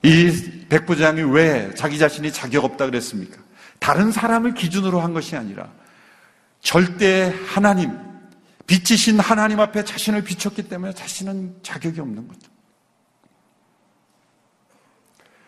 이 0.01 0.54
백부장이 0.69 1.21
왜 1.21 1.73
자기 1.75 1.97
자신이 1.97 2.31
자격 2.31 2.63
없다 2.65 2.85
그랬습니까? 2.85 3.37
다른 3.79 4.11
사람을 4.11 4.53
기준으로 4.53 4.99
한 4.99 5.13
것이 5.13 5.35
아니라 5.35 5.71
절대 6.61 7.33
하나님, 7.47 7.91
빛이신 8.67 9.19
하나님 9.19 9.59
앞에 9.59 9.83
자신을 9.83 10.23
비췄기 10.23 10.63
때문에 10.63 10.93
자신은 10.93 11.57
자격이 11.61 11.99
없는 11.99 12.27
거죠. 12.27 12.49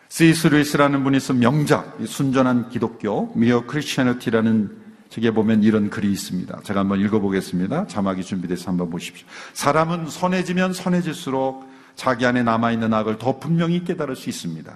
C.S. 0.10 0.48
루이스라는 0.48 1.04
분이 1.04 1.20
쓴 1.20 1.40
명작, 1.40 1.98
순전한 2.06 2.70
기독교, 2.70 3.32
미어 3.36 3.66
크리스천티라는 3.66 4.88
책에 5.10 5.32
보면 5.32 5.64
이런 5.64 5.90
글이 5.90 6.12
있습니다. 6.12 6.62
제가 6.64 6.82
한번 6.82 7.00
읽어보겠습니다. 7.02 7.88
자막이 7.88 8.24
준비돼서 8.24 8.70
한번 8.70 8.90
보십시오. 8.90 9.28
사람은 9.54 10.10
선해지면 10.10 10.74
선해질수록 10.74 11.68
자기 11.96 12.26
안에 12.26 12.44
남아있는 12.44 12.94
악을 12.94 13.18
더 13.18 13.40
분명히 13.40 13.84
깨달을 13.84 14.16
수 14.16 14.30
있습니다. 14.30 14.76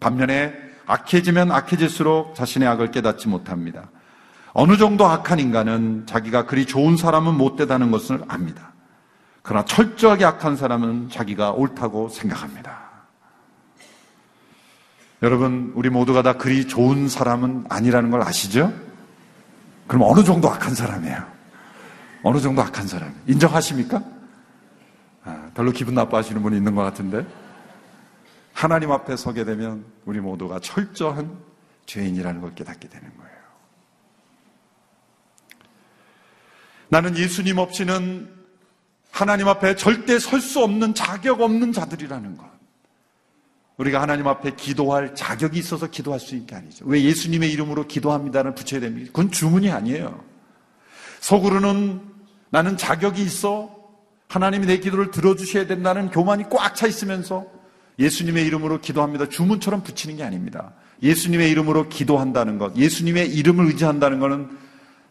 반면에 0.00 0.52
악해지면 0.86 1.52
악해질수록 1.52 2.34
자신의 2.34 2.66
악을 2.68 2.90
깨닫지 2.90 3.28
못합니다. 3.28 3.90
어느 4.52 4.76
정도 4.76 5.06
악한 5.06 5.38
인간은 5.38 6.06
자기가 6.06 6.46
그리 6.46 6.66
좋은 6.66 6.96
사람은 6.96 7.34
못 7.34 7.56
되다는 7.56 7.90
것을 7.90 8.20
압니다. 8.26 8.72
그러나 9.42 9.64
철저하게 9.64 10.24
악한 10.24 10.56
사람은 10.56 11.10
자기가 11.10 11.52
옳다고 11.52 12.08
생각합니다. 12.08 12.80
여러분, 15.22 15.72
우리 15.76 15.90
모두가 15.90 16.22
다 16.22 16.32
그리 16.32 16.66
좋은 16.66 17.08
사람은 17.08 17.66
아니라는 17.68 18.10
걸 18.10 18.22
아시죠? 18.22 18.72
그럼 19.86 20.02
어느 20.04 20.24
정도 20.24 20.50
악한 20.50 20.74
사람이에요? 20.74 21.22
어느 22.22 22.38
정도 22.38 22.62
악한 22.62 22.86
사람? 22.86 23.14
인정하십니까? 23.26 24.02
아, 25.24 25.50
별로 25.54 25.72
기분 25.72 25.94
나빠하시는 25.94 26.42
분이 26.42 26.56
있는 26.56 26.74
것 26.74 26.82
같은데. 26.82 27.26
하나님 28.60 28.92
앞에 28.92 29.16
서게 29.16 29.44
되면 29.46 29.86
우리 30.04 30.20
모두가 30.20 30.60
철저한 30.60 31.34
죄인이라는 31.86 32.42
걸 32.42 32.54
깨닫게 32.54 32.88
되는 32.90 33.08
거예요. 33.16 33.30
나는 36.90 37.16
예수님 37.16 37.56
없이는 37.56 38.28
하나님 39.10 39.48
앞에 39.48 39.76
절대 39.76 40.18
설 40.18 40.42
수 40.42 40.62
없는 40.62 40.92
자격 40.92 41.40
없는 41.40 41.72
자들이라는 41.72 42.36
것. 42.36 42.44
우리가 43.78 44.02
하나님 44.02 44.28
앞에 44.28 44.56
기도할 44.56 45.14
자격이 45.14 45.58
있어서 45.58 45.86
기도할 45.86 46.20
수 46.20 46.34
있는 46.34 46.46
게 46.46 46.54
아니죠. 46.54 46.84
왜 46.84 47.02
예수님의 47.02 47.50
이름으로 47.52 47.86
기도합니다를 47.86 48.54
붙여야 48.54 48.80
됩니까? 48.82 49.06
그건 49.06 49.30
주문이 49.30 49.70
아니에요. 49.70 50.22
속으로는 51.20 52.02
나는 52.50 52.76
자격이 52.76 53.22
있어 53.22 53.74
하나님이 54.28 54.66
내 54.66 54.76
기도를 54.80 55.10
들어주셔야 55.10 55.66
된다는 55.66 56.10
교만이 56.10 56.50
꽉 56.50 56.74
차 56.74 56.86
있으면서 56.86 57.59
예수님의 58.00 58.46
이름으로 58.46 58.80
기도합니다. 58.80 59.28
주문처럼 59.28 59.82
붙이는 59.82 60.16
게 60.16 60.24
아닙니다. 60.24 60.72
예수님의 61.02 61.50
이름으로 61.50 61.88
기도한다는 61.88 62.58
것, 62.58 62.74
예수님의 62.76 63.32
이름을 63.34 63.66
의지한다는 63.66 64.18
것은 64.18 64.58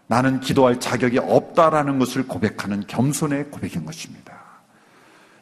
나는 0.07 0.39
기도할 0.39 0.79
자격이 0.79 1.19
없다라는 1.19 1.99
것을 1.99 2.27
고백하는 2.27 2.85
겸손의 2.87 3.51
고백인 3.51 3.85
것입니다. 3.85 4.39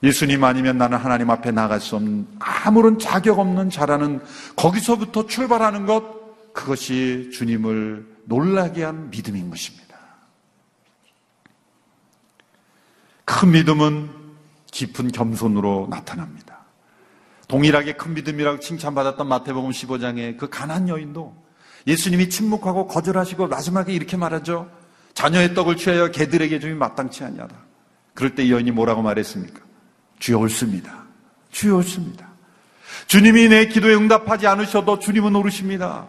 예수님 0.04 0.44
아니면 0.44 0.78
나는 0.78 0.98
하나님 0.98 1.32
앞에 1.32 1.52
나갈 1.52 1.80
수 1.80 1.96
없는 1.96 2.28
아무런 2.38 3.00
자격 3.00 3.40
없는 3.40 3.70
자라는 3.70 4.22
거기서부터 4.56 5.26
출발하는 5.26 5.86
것, 5.86 6.54
그것이 6.54 7.30
주님을 7.34 8.06
놀라게 8.26 8.84
한 8.84 9.10
믿음인 9.10 9.50
것입니다. 9.50 9.88
큰 13.26 13.52
믿음은 13.52 14.10
깊은 14.72 15.12
겸손으로 15.12 15.88
나타납니다. 15.90 16.47
동일하게 17.48 17.94
큰 17.94 18.14
믿음이라고 18.14 18.60
칭찬받았던 18.60 19.28
마태복음 19.28 19.72
15장의 19.72 20.38
그 20.38 20.50
가난 20.50 20.90
여인도 20.90 21.36
예수님이 21.86 22.30
침묵하고 22.30 22.88
거절하시고 22.88 23.48
마지막에 23.48 23.94
이렇게 23.94 24.18
말하죠. 24.18 24.70
자녀의 25.14 25.56
떡을 25.56 25.78
취하여 25.78 26.12
개들에게 26.12 26.60
주이 26.60 26.74
마땅치 26.74 27.24
아니하다. 27.24 27.56
그럴 28.14 28.36
때 28.36 28.50
여인이 28.50 28.72
뭐라고 28.72 29.02
말했습니까? 29.02 29.62
주여 30.20 30.40
옳습니다. 30.40 31.06
주여 31.52 31.78
옳습니다. 31.78 32.28
주님이 33.08 33.48
내 33.48 33.68
기도에 33.68 33.96
응답하지 33.96 34.48
않으셔도 34.48 35.00
주님은 35.00 35.36
오르십니다. 35.36 36.08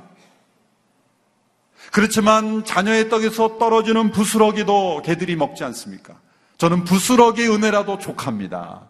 그렇지만 1.93 2.65
자녀의 2.65 3.09
떡에서 3.09 3.59
떨어지는 3.59 4.11
부스러기도 4.11 5.03
개들이 5.03 5.37
먹지 5.37 5.65
않습니까? 5.65 6.15
저는 6.59 6.85
부스러기 6.85 7.47
은혜라도 7.49 7.99
족합니다. 7.99 8.89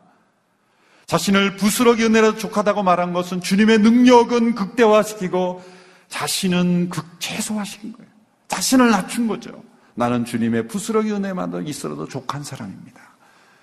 자신을 1.09 1.57
부스러기 1.57 2.05
은혜라도 2.05 2.37
족하다고 2.37 2.83
말한 2.83 3.15
것은 3.15 3.41
주님의 3.41 3.79
능력은 3.79 4.55
극대화시키고 4.55 5.65
자신은 6.09 6.91
극 6.91 7.05
최소화시킨 7.19 7.95
거예요. 7.95 8.09
자신을 8.49 8.91
낮춘 8.91 9.27
거죠. 9.27 9.63
나는 9.95 10.27
주님의 10.27 10.69
부스러기 10.69 11.11
은혜만 11.11 11.67
있어도 11.67 12.07
족한 12.07 12.45
사람입니다. 12.45 13.01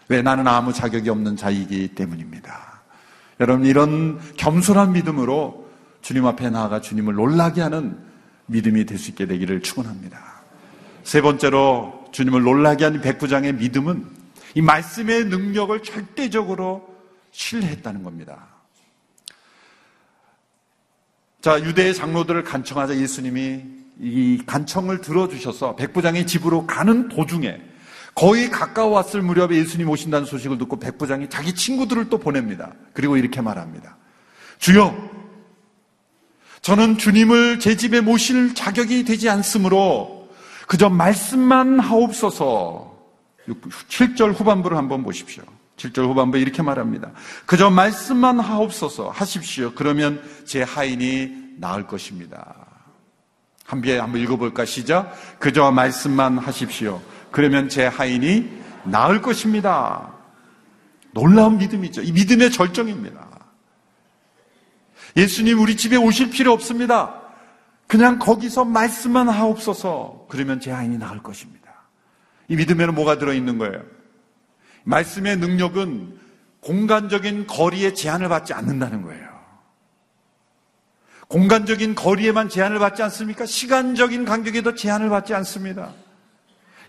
왜 0.10 0.23
나는 0.23 0.47
아무 0.47 0.73
자격이 0.73 1.08
없는 1.10 1.38
자이기 1.38 1.89
때문입니다. 1.89 2.81
여러분 3.39 3.65
이런 3.67 4.19
겸손한 4.38 4.93
믿음으로 4.93 5.69
주님 6.01 6.25
앞에 6.25 6.49
나아가 6.49 6.81
주님을 6.81 7.13
놀라게 7.13 7.62
하는 7.62 7.97
믿음이 8.47 8.86
될 8.88 8.97
수 8.97 9.12
있게 9.12 9.27
되기를 9.27 9.62
축원합니다. 9.62 10.19
세 11.03 11.21
번째로 11.21 12.05
주님을 12.12 12.41
놀라게 12.41 12.86
하는 12.86 13.01
백부장의 13.01 13.53
믿음은 13.53 14.03
이 14.55 14.62
말씀의 14.62 15.25
능력을 15.25 15.84
절대적으로 15.84 16.94
신뢰했다는 17.36 18.04
겁니다. 18.04 18.48
자, 21.41 21.60
유대의 21.62 21.93
장로들을 21.93 22.43
간청하자 22.43 22.95
예수님이 22.98 23.63
이 24.00 24.41
간청을 24.45 25.02
들어주셔서 25.02 25.76
백부장의 25.76 26.28
집으로 26.28 26.65
가는 26.65 27.08
도중에 27.10 27.62
거의 28.15 28.50
가까워왔을 28.50 29.21
무렵에 29.21 29.58
예수님 29.58 29.89
오신다는 29.89 30.26
소식을 30.26 30.58
듣고 30.58 30.80
백부장이 30.80 31.30
자기 31.30 31.54
친구들을 31.54 32.10
또 32.10 32.17
보냅니다. 32.17 32.74
그리고 32.93 33.17
이렇게 33.17 33.41
말합니다. 33.41 33.98
주여, 34.60 34.95
저는 36.62 36.98
주님을 36.98 37.60
제 37.60 37.76
집에 37.76 38.00
모실 38.00 38.56
자격이 38.56 39.04
되지 39.04 39.30
않으므로 39.30 40.30
그저 40.67 40.89
말씀만 40.89 41.80
하옵소서. 41.80 42.95
7절 43.89 44.34
후반부를 44.39 44.78
한번 44.78 45.04
보십시오. 45.04 45.43
7절 45.77 46.07
후반부에 46.07 46.41
이렇게 46.41 46.61
말합니다. 46.61 47.11
그저 47.45 47.69
말씀만 47.69 48.39
하옵소서 48.39 49.09
하십시오. 49.09 49.73
그러면 49.75 50.21
제 50.45 50.61
하인이 50.61 51.55
나을 51.57 51.88
것입니다. 51.88 52.55
한비에 53.65 53.97
한번 53.99 54.21
읽어볼까 54.21 54.65
시작. 54.65 55.13
그저 55.39 55.71
말씀만 55.71 56.38
하십시오. 56.38 57.01
그러면 57.31 57.67
제 57.67 57.85
하인이 57.85 58.49
나을 58.85 59.21
것입니다. 59.21 60.13
놀라운 61.11 61.57
믿음이죠. 61.57 62.01
이 62.03 62.11
믿음의 62.11 62.51
절정입니다. 62.51 63.25
예수님 65.17 65.59
우리 65.59 65.77
집에 65.77 65.95
오실 65.95 66.29
필요 66.29 66.51
없습니다. 66.53 67.21
그냥 67.88 68.19
거기서 68.19 68.65
말씀만 68.65 69.29
하옵소서. 69.29 70.27
그러면 70.29 70.59
제 70.59 70.71
하인이 70.71 70.97
나을 70.97 71.23
것입니다. 71.23 71.65
이 72.47 72.55
믿음에는 72.55 72.93
뭐가 72.93 73.17
들어있는 73.17 73.57
거예요? 73.57 73.94
말씀의 74.86 75.38
능력은 75.38 76.17
공간적인 76.62 77.48
거리에 77.48 77.93
제한을 77.93 78.30
받지 78.30 78.54
않는다는 78.54 79.02
거예요. 79.04 79.26
공간적인 81.28 81.95
거리에만 81.95 82.50
제한을 82.50 82.80
받지 82.80 83.04
않습니까? 83.04 83.45
시간적인 83.45 84.26
간격에도 84.26 84.74
제한을 84.74 85.10
받지 85.10 85.34
않습니다. 85.34 85.93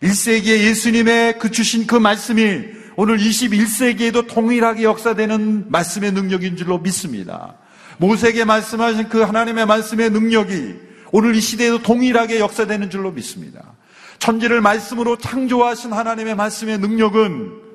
1세기에 0.03 0.61
예수님의 0.61 1.39
그 1.39 1.51
주신 1.51 1.87
그 1.87 1.97
말씀이 1.97 2.65
오늘 2.97 3.19
21세기에도 3.19 4.27
동일하게 4.27 4.85
역사되는 4.85 5.71
말씀의 5.71 6.13
능력인 6.13 6.57
줄로 6.57 6.79
믿습니다. 6.79 7.57
모세에게 7.99 8.45
말씀하신 8.45 9.09
그 9.09 9.23
하나님의 9.23 9.67
말씀의 9.67 10.11
능력이 10.11 10.75
오늘 11.13 11.35
이 11.35 11.41
시대에도 11.41 11.83
동일하게 11.83 12.41
역사되는 12.41 12.91
줄로 12.91 13.11
믿습니다. 13.11 13.75
천지를 14.19 14.61
말씀으로 14.61 15.17
창조하신 15.17 15.93
하나님의 15.93 16.35
말씀의 16.35 16.79
능력은 16.79 17.65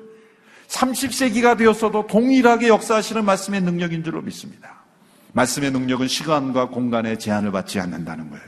30세기가 0.72 1.58
되었어도 1.58 2.06
동일하게 2.06 2.68
역사하시는 2.68 3.24
말씀의 3.24 3.60
능력인 3.60 4.02
줄로 4.02 4.22
믿습니다. 4.22 4.82
말씀의 5.32 5.70
능력은 5.70 6.08
시간과 6.08 6.68
공간에 6.68 7.16
제한을 7.16 7.52
받지 7.52 7.78
않는다는 7.78 8.30
거예요. 8.30 8.44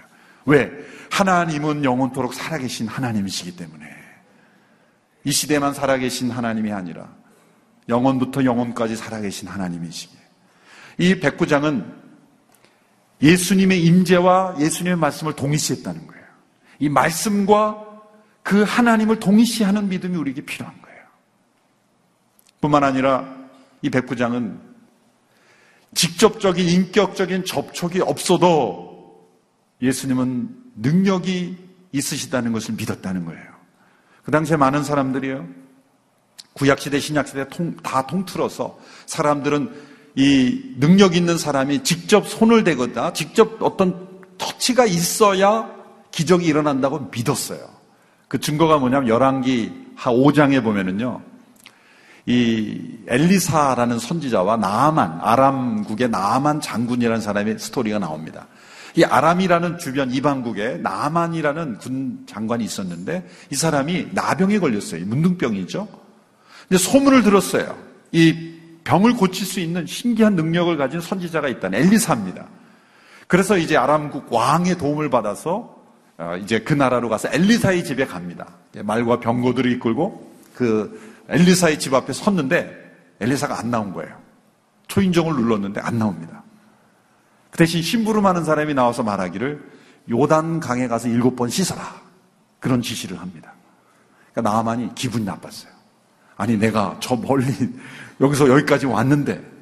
왜? 0.47 0.71
하나님은 1.11 1.85
영원토록 1.85 2.35
살아계신 2.35 2.89
하나님이시기 2.89 3.57
때문에 3.57 3.87
이 5.25 5.33
시대만 5.33 5.73
살아계신 5.73 6.31
하나님이 6.31 6.73
아니라 6.73 7.09
영원부터 7.89 8.45
영원까지 8.45 8.97
살아계신 8.97 9.49
하나님이시기에 9.49 10.21
이 10.99 11.21
백부장은 11.21 12.05
예수님의 13.23 13.85
임재와 13.85 14.57
예수님의 14.61 14.97
말씀을 14.97 15.35
동일시했다는 15.35 16.07
거예요. 16.07 16.25
이 16.79 16.89
말씀과 16.89 17.85
그 18.43 18.63
하나님을 18.63 19.21
동일시하는 19.21 19.89
믿음이 19.89 20.17
우리에게 20.17 20.45
거예요. 20.73 20.84
뿐만 22.65 22.83
아니라 22.83 23.27
이 23.83 23.91
백부장은 23.91 24.59
직접적인 25.93 26.67
인격적인 26.67 27.45
접촉이 27.45 28.01
없어도 28.01 29.29
예수님은 29.83 30.49
능력이 30.77 31.57
있으시다는 31.93 32.53
것을 32.53 32.75
믿었다는 32.77 33.27
거예요. 33.27 33.45
그 34.25 34.31
당시에 34.31 34.57
많은 34.57 34.83
사람들이요. 34.83 35.47
구약시대, 36.55 37.01
신약시대 37.01 37.49
통, 37.51 37.77
다 37.77 38.07
통틀어서 38.07 38.79
사람들은 39.05 39.71
이 40.15 40.77
능력 40.79 41.17
있는 41.17 41.37
사람이 41.37 41.85
직접 41.85 42.27
손을 42.27 42.65
대거나 42.65 43.13
직접 43.13 43.63
어떤 43.63 44.23
터치가 44.39 44.87
있어야 44.87 45.71
기적이 46.13 46.47
일어난다고 46.47 47.11
믿었어요. 47.13 47.61
그 48.29 48.41
증거가 48.41 48.79
뭐냐면 48.79 49.09
열왕기 49.09 49.93
하 49.97 50.11
5장에 50.13 50.63
보면은요. 50.63 51.34
이 52.27 52.81
엘리사라는 53.07 53.99
선지자와 53.99 54.57
나아만 54.57 55.19
아람국의 55.21 56.09
나아만 56.09 56.61
장군이라는 56.61 57.21
사람의 57.21 57.59
스토리가 57.59 57.99
나옵니다. 57.99 58.47
이 58.97 59.05
아람이라는 59.05 59.79
주변 59.79 60.11
이방국에 60.11 60.79
나만이라는 60.83 61.79
군 61.79 62.25
장관이 62.27 62.65
있었는데 62.65 63.29
이 63.51 63.55
사람이 63.55 64.09
나병에 64.13 64.59
걸렸어요. 64.59 65.05
문둥병이죠. 65.07 65.89
근데 66.69 66.83
소문을 66.83 67.23
들었어요. 67.23 67.77
이 68.13 68.53
병을 68.85 69.15
고칠 69.15 69.47
수 69.47 69.61
있는 69.61 69.87
신기한 69.87 70.37
능력을 70.37 70.75
가진 70.77 71.01
선지자가 71.01 71.49
있다는 71.49 71.79
엘리사입니다. 71.81 72.47
그래서 73.27 73.59
이제 73.59 73.77
아람국 73.77 74.33
왕의 74.33 74.79
도움을 74.79 75.11
받아서 75.11 75.75
어, 76.17 76.37
이제 76.41 76.61
그 76.61 76.73
나라로 76.73 77.09
가서 77.09 77.29
엘리사의 77.33 77.85
집에 77.85 78.07
갑니다. 78.07 78.47
말과 78.85 79.19
병거들을 79.19 79.73
이끌고 79.73 80.33
그 80.55 81.14
엘리사의 81.29 81.79
집 81.79 81.95
앞에 81.95 82.13
섰는데 82.13 83.17
엘리사가 83.21 83.59
안 83.59 83.71
나온 83.71 83.93
거예요. 83.93 84.17
초인종을 84.89 85.35
눌렀는데 85.35 85.81
안 85.81 85.99
나옵니다. 85.99 86.43
그 87.51 87.59
대신 87.59 87.83
심부름하는 87.83 88.45
사람이 88.45 88.75
나와서 88.75 89.03
말하기를 89.03 89.73
요단 90.11 90.61
강에 90.61 90.89
가서 90.89 91.09
일곱 91.09 91.37
번 91.37 91.49
씻어라. 91.49 91.83
그런 92.61 92.83
지시를 92.83 93.21
합니다. 93.21 93.53
그러니까 94.33 94.53
나만이 94.53 94.95
기분이 94.95 95.25
나빴어요. 95.25 95.73
아니 96.37 96.57
내가 96.57 96.97
저 97.01 97.15
멀리 97.17 97.47
여기서 98.21 98.49
여기까지 98.49 98.87
왔는데 98.87 99.55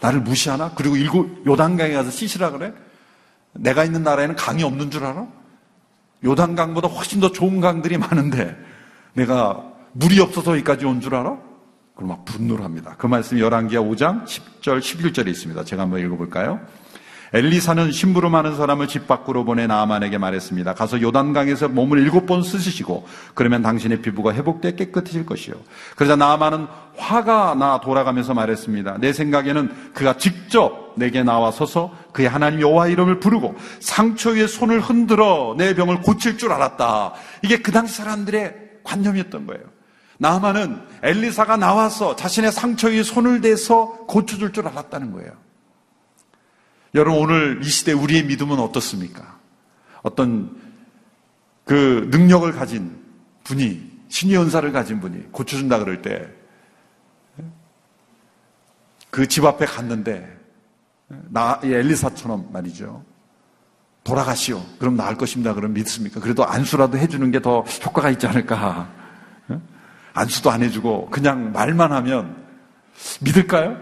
나를 0.00 0.20
무시하나? 0.20 0.72
그리고 0.74 0.96
일곱 0.96 1.46
요단강에 1.46 1.92
가서 1.92 2.10
씻으라 2.10 2.50
그래? 2.50 2.72
내가 3.52 3.84
있는 3.84 4.02
나라에는 4.02 4.34
강이 4.34 4.62
없는 4.64 4.90
줄 4.90 5.04
알아? 5.04 5.26
요단강보다 6.24 6.88
훨씬 6.88 7.20
더 7.20 7.30
좋은 7.30 7.60
강들이 7.60 7.98
많은데 7.98 8.56
내가 9.14 9.71
물이 9.92 10.20
없어서 10.20 10.52
여기까지 10.52 10.86
온 10.86 11.00
줄 11.00 11.14
알아? 11.14 11.36
그럼 11.94 12.08
막 12.08 12.24
분노를 12.24 12.64
합니다. 12.64 12.94
그 12.98 13.06
말씀이 13.06 13.40
열왕기하 13.40 13.82
5장 13.82 14.24
10절 14.24 14.80
11절에 14.80 15.28
있습니다. 15.28 15.64
제가 15.64 15.82
한번 15.82 16.00
읽어볼까요? 16.00 16.60
엘리사는 17.34 17.92
심부름하는 17.92 18.56
사람을 18.56 18.88
집 18.88 19.06
밖으로 19.06 19.44
보내 19.46 19.66
나아만에게 19.66 20.18
말했습니다. 20.18 20.74
가서 20.74 21.00
요단강에서 21.00 21.68
몸을 21.68 21.98
일곱 21.98 22.26
번 22.26 22.42
쓰시고 22.42 23.06
그러면 23.34 23.62
당신의 23.62 24.02
피부가 24.02 24.34
회복돼 24.34 24.74
깨끗해질 24.74 25.24
것이요. 25.24 25.54
그러자 25.96 26.16
나아만은 26.16 26.66
화가 26.98 27.54
나 27.54 27.80
돌아가면서 27.80 28.34
말했습니다. 28.34 28.98
내 29.00 29.14
생각에는 29.14 29.92
그가 29.94 30.18
직접 30.18 30.92
내게 30.96 31.22
나와 31.22 31.50
서서 31.50 31.96
그의 32.12 32.28
하나님 32.28 32.60
여호와 32.60 32.88
이름을 32.88 33.18
부르고 33.18 33.54
상처 33.80 34.30
위에 34.30 34.46
손을 34.46 34.80
흔들어 34.80 35.54
내 35.56 35.74
병을 35.74 36.02
고칠 36.02 36.36
줄 36.36 36.52
알았다. 36.52 37.14
이게 37.42 37.62
그 37.62 37.72
당시 37.72 37.96
사람들의 37.96 38.54
관념이었던 38.84 39.46
거예요. 39.46 39.62
나아만은 40.22 40.80
엘리사가 41.02 41.56
나와서 41.56 42.14
자신의 42.14 42.52
상처 42.52 42.86
위에 42.88 43.02
손을 43.02 43.40
대서 43.40 43.88
고쳐줄 44.06 44.52
줄 44.52 44.68
알았다는 44.68 45.10
거예요. 45.12 45.32
여러분 46.94 47.20
오늘 47.20 47.60
이 47.60 47.68
시대 47.68 47.90
우리의 47.92 48.24
믿음은 48.26 48.60
어떻습니까? 48.60 49.38
어떤 50.02 50.56
그 51.64 52.08
능력을 52.12 52.50
가진 52.52 53.02
분이 53.42 53.90
신의 54.08 54.36
연사를 54.36 54.70
가진 54.72 55.00
분이 55.00 55.32
고쳐준다 55.32 55.78
그럴 55.80 56.02
때 56.02 56.28
그 59.10 59.26
집 59.26 59.44
앞에 59.44 59.66
갔는데 59.66 60.38
나 61.28 61.60
엘리사처럼 61.62 62.48
말이죠. 62.52 63.04
돌아가시오. 64.04 64.62
그럼 64.78 64.96
나을 64.96 65.16
것입니다. 65.18 65.52
그럼 65.52 65.74
믿습니까? 65.74 66.18
그래도 66.20 66.46
안수라도 66.46 66.96
해주는 66.96 67.30
게 67.30 67.40
더 67.40 67.60
효과가 67.84 68.08
있지 68.10 68.26
않을까? 68.26 69.01
안수도 70.14 70.50
안 70.50 70.62
해주고 70.62 71.10
그냥 71.10 71.52
말만 71.52 71.92
하면 71.92 72.44
믿을까요? 73.20 73.78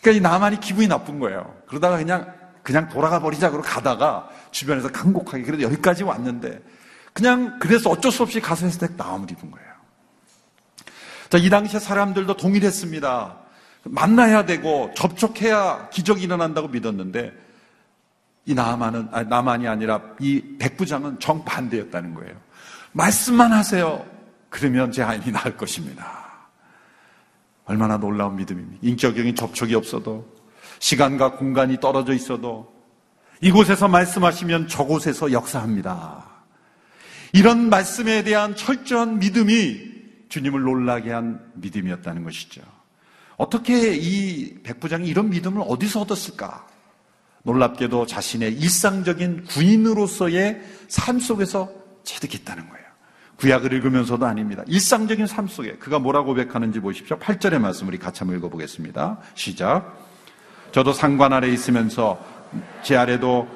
그러니까 0.00 0.10
이 0.12 0.20
나만이 0.20 0.60
기분이 0.60 0.88
나쁜 0.88 1.18
거예요. 1.18 1.54
그러다가 1.66 1.98
그냥 1.98 2.32
그냥 2.62 2.88
돌아가 2.88 3.20
버리자 3.20 3.50
그러고 3.50 3.66
가다가 3.66 4.28
주변에서 4.50 4.90
강곡하게 4.90 5.44
그래도 5.44 5.62
여기까지 5.62 6.02
왔는데 6.02 6.60
그냥 7.12 7.58
그래서 7.60 7.90
어쩔 7.90 8.10
수 8.10 8.22
없이 8.22 8.40
가서 8.40 8.66
했을 8.66 8.88
때 8.88 8.94
마음을 8.96 9.30
입은 9.30 9.50
거예요. 9.50 9.66
자, 11.28 11.38
이 11.38 11.48
당시에 11.48 11.80
사람들도 11.80 12.36
동일했습니다. 12.36 13.36
만나야 13.84 14.46
되고 14.46 14.90
접촉해야 14.96 15.88
기적이 15.90 16.24
일어난다고 16.24 16.68
믿었는데 16.68 17.32
이 18.46 18.54
나만은 18.54 19.08
아니, 19.12 19.28
나만이 19.28 19.66
아니라 19.68 20.02
이 20.20 20.56
백부장은 20.58 21.20
정반대였다는 21.20 22.14
거예요. 22.14 22.34
말씀만 22.92 23.52
하세요. 23.52 24.04
그러면 24.56 24.90
제 24.90 25.02
아이이 25.02 25.30
나을 25.32 25.54
것입니다. 25.54 26.24
얼마나 27.66 27.98
놀라운 27.98 28.36
믿음입니까? 28.36 28.78
인격적인 28.80 29.34
접촉이 29.34 29.74
없어도 29.74 30.34
시간과 30.78 31.32
공간이 31.32 31.78
떨어져 31.78 32.14
있어도 32.14 32.72
이곳에서 33.42 33.86
말씀하시면 33.86 34.68
저곳에서 34.68 35.30
역사합니다. 35.30 36.24
이런 37.34 37.68
말씀에 37.68 38.22
대한 38.22 38.56
철저한 38.56 39.18
믿음이 39.18 39.94
주님을 40.30 40.62
놀라게 40.62 41.12
한 41.12 41.52
믿음이었다는 41.56 42.24
것이죠. 42.24 42.62
어떻게 43.36 43.94
이 43.94 44.62
백부장이 44.62 45.06
이런 45.06 45.28
믿음을 45.28 45.62
어디서 45.68 46.00
얻었을까? 46.00 46.66
놀랍게도 47.42 48.06
자신의 48.06 48.54
일상적인 48.54 49.44
군인으로서의 49.44 50.62
삶 50.88 51.20
속에서 51.20 51.70
체득했다는 52.04 52.70
거예요. 52.70 52.85
구약을 53.38 53.72
읽으면서도 53.74 54.24
아닙니다. 54.24 54.62
일상적인 54.66 55.26
삶 55.26 55.46
속에 55.46 55.76
그가 55.76 55.98
뭐라고 55.98 56.28
고백하는지 56.28 56.80
보십시오. 56.80 57.18
8절의 57.18 57.58
말씀 57.58 57.86
우리 57.88 57.98
같이 57.98 58.20
한번 58.20 58.38
읽어보겠습니다. 58.38 59.18
시작. 59.34 59.98
저도 60.72 60.92
상관 60.92 61.32
아래 61.32 61.48
있으면서 61.48 62.18
제 62.82 62.96
아래도 62.96 63.48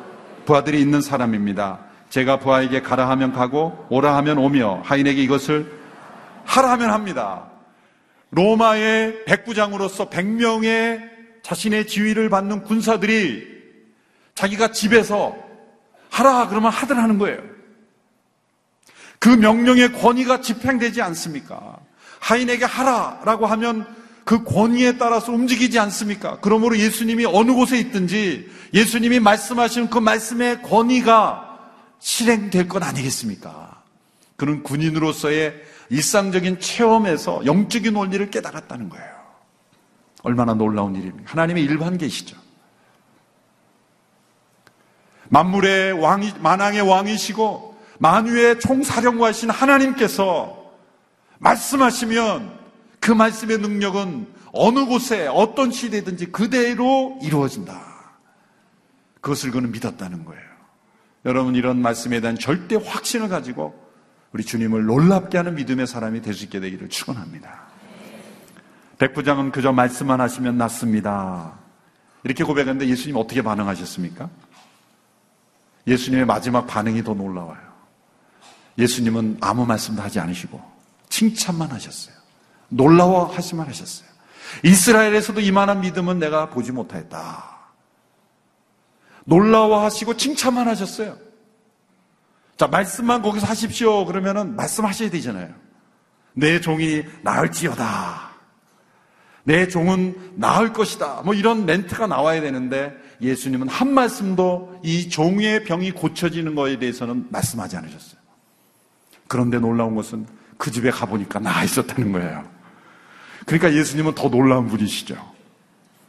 부하들이 0.45 0.81
있는 0.81 1.01
사람입니다. 1.01 1.81
제가 2.11 2.39
부하에게 2.41 2.83
가라 2.83 3.09
하면 3.11 3.33
가고 3.33 3.87
오라 3.89 4.17
하면 4.17 4.39
오며 4.39 4.83
하인에게 4.85 5.23
이것을 5.23 5.73
하라 6.45 6.73
하면 6.73 6.91
합니다. 6.91 7.51
로마의 8.31 9.25
백부장으로서 9.25 10.11
100명의 10.11 11.09
자신의 11.43 11.87
지위를 11.87 12.29
받는 12.29 12.65
군사들이 12.65 13.47
자기가 14.35 14.73
집에서 14.73 15.37
하라 16.11 16.49
그러면 16.49 16.71
하더라는 16.71 17.19
거예요. 17.19 17.39
그 19.21 19.29
명령의 19.29 19.93
권위가 19.93 20.41
집행되지 20.41 21.03
않습니까? 21.03 21.79
하인에게 22.21 22.65
하라라고 22.65 23.47
하면 23.47 23.87
그 24.25 24.43
권위에 24.45 24.97
따라서 24.97 25.31
움직이지 25.31 25.79
않습니까? 25.79 26.39
그러므로 26.41 26.79
예수님이 26.79 27.27
어느 27.27 27.53
곳에 27.53 27.79
있든지 27.79 28.51
예수님이 28.73 29.21
말씀하시는 29.21 29.91
그 29.91 29.99
말씀의 29.99 30.63
권위가 30.63 31.59
실행될 31.99 32.67
것 32.69 32.83
아니겠습니까? 32.83 33.83
그는 34.37 34.63
군인으로서의 34.63 35.55
일상적인 35.91 36.61
체험에서 36.61 37.45
영적인 37.45 37.95
원리를 37.95 38.31
깨달았다는 38.31 38.89
거예요. 38.89 39.11
얼마나 40.23 40.55
놀라운 40.55 40.95
일입니까? 40.97 41.31
하나님의 41.33 41.63
일반 41.65 41.99
계시죠. 41.99 42.37
만물의 45.29 45.93
왕이, 45.93 46.35
만왕의 46.41 46.81
왕이시고 46.83 47.70
만유의 48.01 48.61
총사령관이신 48.61 49.51
하나님께서 49.51 50.73
말씀하시면 51.39 52.59
그 52.99 53.13
말씀의 53.13 53.59
능력은 53.59 54.27
어느 54.53 54.87
곳에 54.87 55.27
어떤 55.27 55.71
시대든지 55.71 56.33
그대로 56.33 57.19
이루어진다. 57.23 57.79
그것을 59.21 59.51
그는 59.51 59.71
믿었다는 59.71 60.25
거예요. 60.25 60.43
여러분 61.27 61.55
이런 61.55 61.81
말씀에 61.83 62.21
대한 62.21 62.39
절대 62.39 62.77
확신을 62.77 63.29
가지고 63.29 63.79
우리 64.33 64.45
주님을 64.45 64.87
놀랍게 64.87 65.37
하는 65.37 65.55
믿음의 65.55 65.87
사람이 65.87 66.23
될 66.23 66.33
수 66.33 66.45
있게 66.45 66.59
되기를 66.59 66.89
축원합니다. 66.89 67.69
백부장은 68.99 69.51
그저 69.53 69.73
말씀만 69.73 70.23
하시면 70.23 70.57
낫습니다. 70.57 71.53
이렇게 72.25 72.45
고백했는데 72.45 72.87
예수님 72.89 73.17
어떻게 73.17 73.43
반응하셨습니까? 73.43 74.31
예수님의 75.87 76.25
마지막 76.25 76.67
반응이 76.67 77.05
더 77.05 77.13
놀라워요. 77.13 77.70
예수님은 78.79 79.39
아무 79.41 79.67
말씀도 79.67 80.03
하지 80.03 80.21
않으시고 80.21 80.61
칭찬만 81.09 81.71
하셨어요. 81.71 82.15
놀라워 82.69 83.25
하시만 83.25 83.67
하셨어요. 83.67 84.09
이스라엘에서도 84.65 85.41
이만한 85.41 85.81
믿음은 85.81 86.19
내가 86.19 86.51
보지 86.51 86.73
못하였다. 86.73 87.59
놀라워 89.25 89.85
하시고 89.85 90.17
칭찬만 90.17 90.67
하셨어요. 90.69 91.17
자, 92.57 92.67
말씀만 92.67 93.23
거기서 93.23 93.47
하십시오. 93.47 94.05
그러면은 94.05 94.57
말씀하셔야 94.57 95.11
되잖아요. 95.11 95.55
내 96.35 96.61
종이 96.61 97.03
나을지어다. 97.23 98.31
내 99.45 99.67
종은 99.69 100.35
나을 100.37 100.73
것이다. 100.73 101.23
뭐 101.25 101.35
이런 101.35 101.65
멘트가 101.65 102.07
나와야 102.07 102.41
되는데 102.41 102.95
예수님은 103.21 103.69
한 103.69 103.93
말씀도 103.93 104.81
이 104.83 105.09
종의 105.09 105.65
병이 105.65 105.93
고쳐지는 105.93 106.55
것에 106.55 106.79
대해서는 106.79 107.29
말씀하지 107.31 107.77
않으셨어요. 107.77 108.20
그런데 109.31 109.61
놀라운 109.61 109.95
것은 109.95 110.27
그 110.59 110.73
집에 110.73 110.91
가보니까 110.91 111.39
나아 111.39 111.63
있었다는 111.63 112.11
거예요. 112.11 112.45
그러니까 113.47 113.73
예수님은 113.73 114.17
더 114.17 114.29
놀라운 114.29 114.67
분이시죠. 114.67 115.15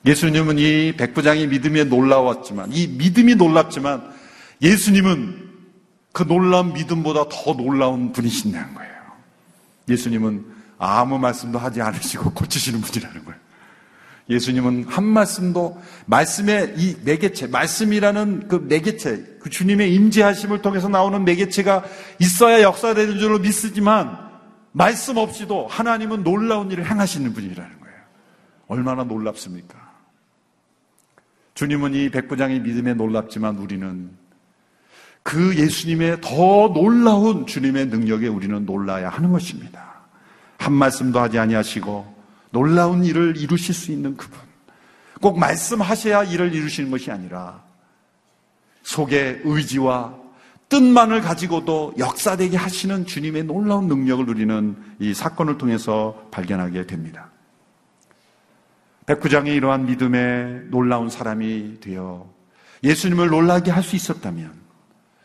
예수님은 0.08 0.58
이 0.58 0.96
백부장이 0.98 1.46
믿음에 1.46 1.84
놀라웠지만, 1.84 2.72
이 2.74 2.88
믿음이 2.88 3.36
놀랍지만, 3.36 4.12
예수님은 4.64 5.50
그 6.14 6.24
놀라운 6.24 6.74
믿음보다 6.74 7.30
더 7.30 7.54
놀라운 7.54 8.12
분이신다는 8.12 8.74
거예요. 8.74 8.92
예수님은 9.88 10.44
아무 10.80 11.20
말씀도 11.20 11.60
하지 11.60 11.80
않으시고 11.80 12.34
고치시는 12.34 12.82
분이라는 12.82 13.24
거예요. 13.24 13.40
예수님은 14.32 14.86
한 14.88 15.04
말씀도 15.04 15.82
말씀의 16.06 16.76
이 16.78 16.96
매개체, 17.04 17.48
말씀이라는 17.48 18.48
그 18.48 18.56
매개체, 18.56 19.38
그 19.42 19.50
주님의 19.50 19.94
임재하심을 19.94 20.62
통해서 20.62 20.88
나오는 20.88 21.24
매개체가 21.26 21.84
있어야 22.20 22.62
역사되는 22.62 23.20
줄로 23.20 23.40
믿으지만 23.40 24.18
말씀 24.72 25.18
없이도 25.18 25.68
하나님은 25.68 26.24
놀라운 26.24 26.72
일을 26.72 26.90
행하시는 26.90 27.34
분이라는 27.34 27.80
거예요. 27.80 27.96
얼마나 28.68 29.04
놀랍습니까? 29.04 29.78
주님은 31.54 31.94
이 31.94 32.10
백부장의 32.10 32.62
믿음에 32.62 32.94
놀랍지만 32.94 33.58
우리는 33.58 34.10
그 35.24 35.56
예수님의 35.56 36.22
더 36.22 36.72
놀라운 36.74 37.46
주님의 37.46 37.88
능력에 37.88 38.28
우리는 38.28 38.66
놀라야 38.66 39.10
하는 39.10 39.32
것입니다. 39.32 39.92
한 40.58 40.74
말씀도 40.74 41.20
하지 41.20 41.38
아니하시고 41.38 42.21
놀라운 42.52 43.04
일을 43.04 43.38
이루실 43.38 43.74
수 43.74 43.92
있는 43.92 44.16
그분. 44.16 44.40
꼭 45.22 45.40
말씀하셔야 45.40 46.24
일을 46.24 46.54
이루시는 46.54 46.92
것이 46.92 47.12
아니라 47.12 47.64
속에 48.84 49.42
의지와 49.44 50.16
뜻만을 50.70 51.22
가지고도 51.22 51.94
역사되게 51.98 52.56
하시는 52.58 53.06
주님의 53.06 53.44
놀라운 53.44 53.88
능력을 53.88 54.26
누리는 54.26 54.76
이 55.00 55.14
사건을 55.14 55.58
통해서 55.58 56.28
발견하게 56.32 56.88
됩니다. 56.88 57.30
백구장의 59.06 59.54
이러한 59.56 59.86
믿음에 59.86 60.62
놀라운 60.70 61.10
사람이 61.10 61.82
되어 61.82 62.32
예수님을 62.84 63.28
놀라게 63.30 63.70
할 63.72 63.84
수 63.84 63.96
있었다면 63.96 64.62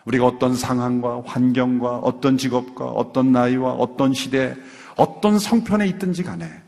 우리가 0.04 0.26
어떤 0.26 0.54
상황과 0.54 1.22
환경과 1.24 1.98
어떤 1.98 2.38
직업과 2.38 2.86
어떤 2.86 3.32
나이와 3.32 3.72
어떤 3.72 4.12
시대, 4.14 4.56
어떤 4.96 5.38
성편에 5.38 5.86
있든지 5.88 6.22
간에 6.22 6.65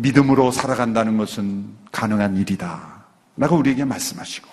믿음으로 0.00 0.50
살아간다는 0.50 1.18
것은 1.18 1.66
가능한 1.92 2.36
일이다. 2.36 3.04
라고 3.36 3.56
우리에게 3.56 3.84
말씀하시고 3.84 4.48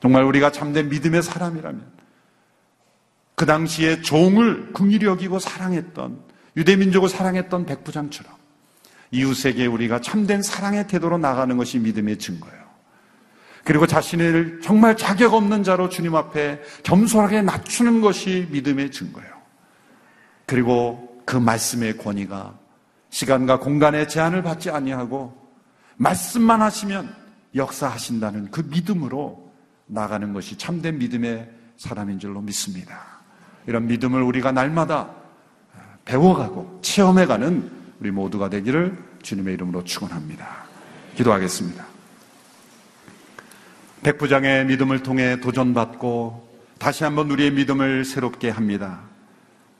정말 0.00 0.24
우리가 0.24 0.52
참된 0.52 0.88
믿음의 0.88 1.22
사람이라면 1.22 1.84
그 3.34 3.46
당시에 3.46 4.02
종을 4.02 4.72
긍휼히 4.72 5.06
여기고 5.06 5.38
사랑했던 5.38 6.18
유대민족을 6.56 7.08
사랑했던 7.08 7.66
백부장처럼 7.66 8.32
이웃에게 9.10 9.66
우리가 9.66 10.00
참된 10.00 10.42
사랑의 10.42 10.86
태도로 10.88 11.18
나가는 11.18 11.56
것이 11.56 11.78
믿음의 11.78 12.18
증거예요. 12.18 12.64
그리고 13.64 13.86
자신을 13.86 14.60
정말 14.62 14.96
자격 14.96 15.34
없는 15.34 15.62
자로 15.62 15.88
주님 15.88 16.14
앞에 16.14 16.60
겸손하게 16.82 17.42
낮추는 17.42 18.00
것이 18.00 18.46
믿음의 18.50 18.90
증거예요. 18.90 19.32
그리고 20.46 21.22
그 21.24 21.36
말씀의 21.36 21.96
권위가 21.96 22.63
시간과 23.14 23.60
공간의 23.60 24.08
제한을 24.08 24.42
받지 24.42 24.70
아니하고 24.70 25.32
말씀만 25.98 26.60
하시면 26.60 27.14
역사하신다는 27.54 28.50
그 28.50 28.66
믿음으로 28.68 29.52
나가는 29.86 30.32
것이 30.32 30.58
참된 30.58 30.98
믿음의 30.98 31.48
사람인 31.76 32.18
줄로 32.18 32.40
믿습니다. 32.40 33.20
이런 33.68 33.86
믿음을 33.86 34.20
우리가 34.20 34.50
날마다 34.50 35.10
배워가고 36.04 36.80
체험해가는 36.82 37.70
우리 38.00 38.10
모두가 38.10 38.50
되기를 38.50 38.98
주님의 39.22 39.54
이름으로 39.54 39.84
축원합니다. 39.84 40.64
기도하겠습니다. 41.14 41.84
백부장의 44.02 44.66
믿음을 44.66 45.04
통해 45.04 45.38
도전받고 45.38 46.48
다시 46.80 47.04
한번 47.04 47.30
우리의 47.30 47.52
믿음을 47.52 48.04
새롭게 48.04 48.50
합니다. 48.50 49.02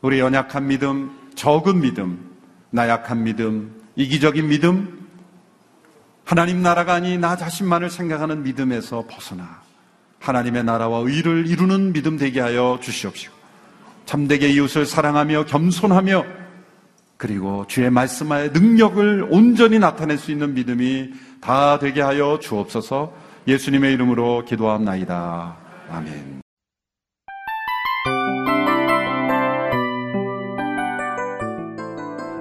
우리 0.03 0.21
연약한 0.21 0.69
믿음, 0.69 1.11
적은 1.35 1.81
믿음, 1.81 2.34
나약한 2.75 3.23
믿음, 3.23 3.73
이기적인 3.95 4.49
믿음, 4.49 5.09
하나님 6.25 6.61
나라가 6.61 6.95
아니 6.95 7.17
나 7.17 7.37
자신만을 7.37 7.89
생각하는 7.89 8.43
믿음에서 8.43 9.05
벗어나 9.09 9.63
하나님의 10.19 10.65
나라와 10.65 10.99
의를 10.99 11.47
이루는 11.47 11.93
믿음 11.93 12.17
되게 12.17 12.41
하여 12.41 12.81
주시옵시고 12.83 13.33
참되게 14.07 14.49
이웃을 14.49 14.87
사랑하며 14.87 15.45
겸손하며 15.45 16.25
그리고 17.17 17.65
주의 17.69 17.89
말씀하에 17.91 18.49
능력을 18.49 19.29
온전히 19.31 19.79
나타낼 19.79 20.19
수 20.19 20.33
있는 20.33 20.55
믿음이 20.55 21.13
다 21.41 21.79
되게 21.79 22.01
하여 22.01 22.41
주옵소서 22.43 23.15
예수님의 23.47 23.93
이름으로 23.93 24.45
기도합나이다. 24.47 25.57
아멘. 25.91 26.44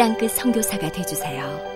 땅끝 0.00 0.30
성교사가 0.30 0.90
되주세요 0.90 1.69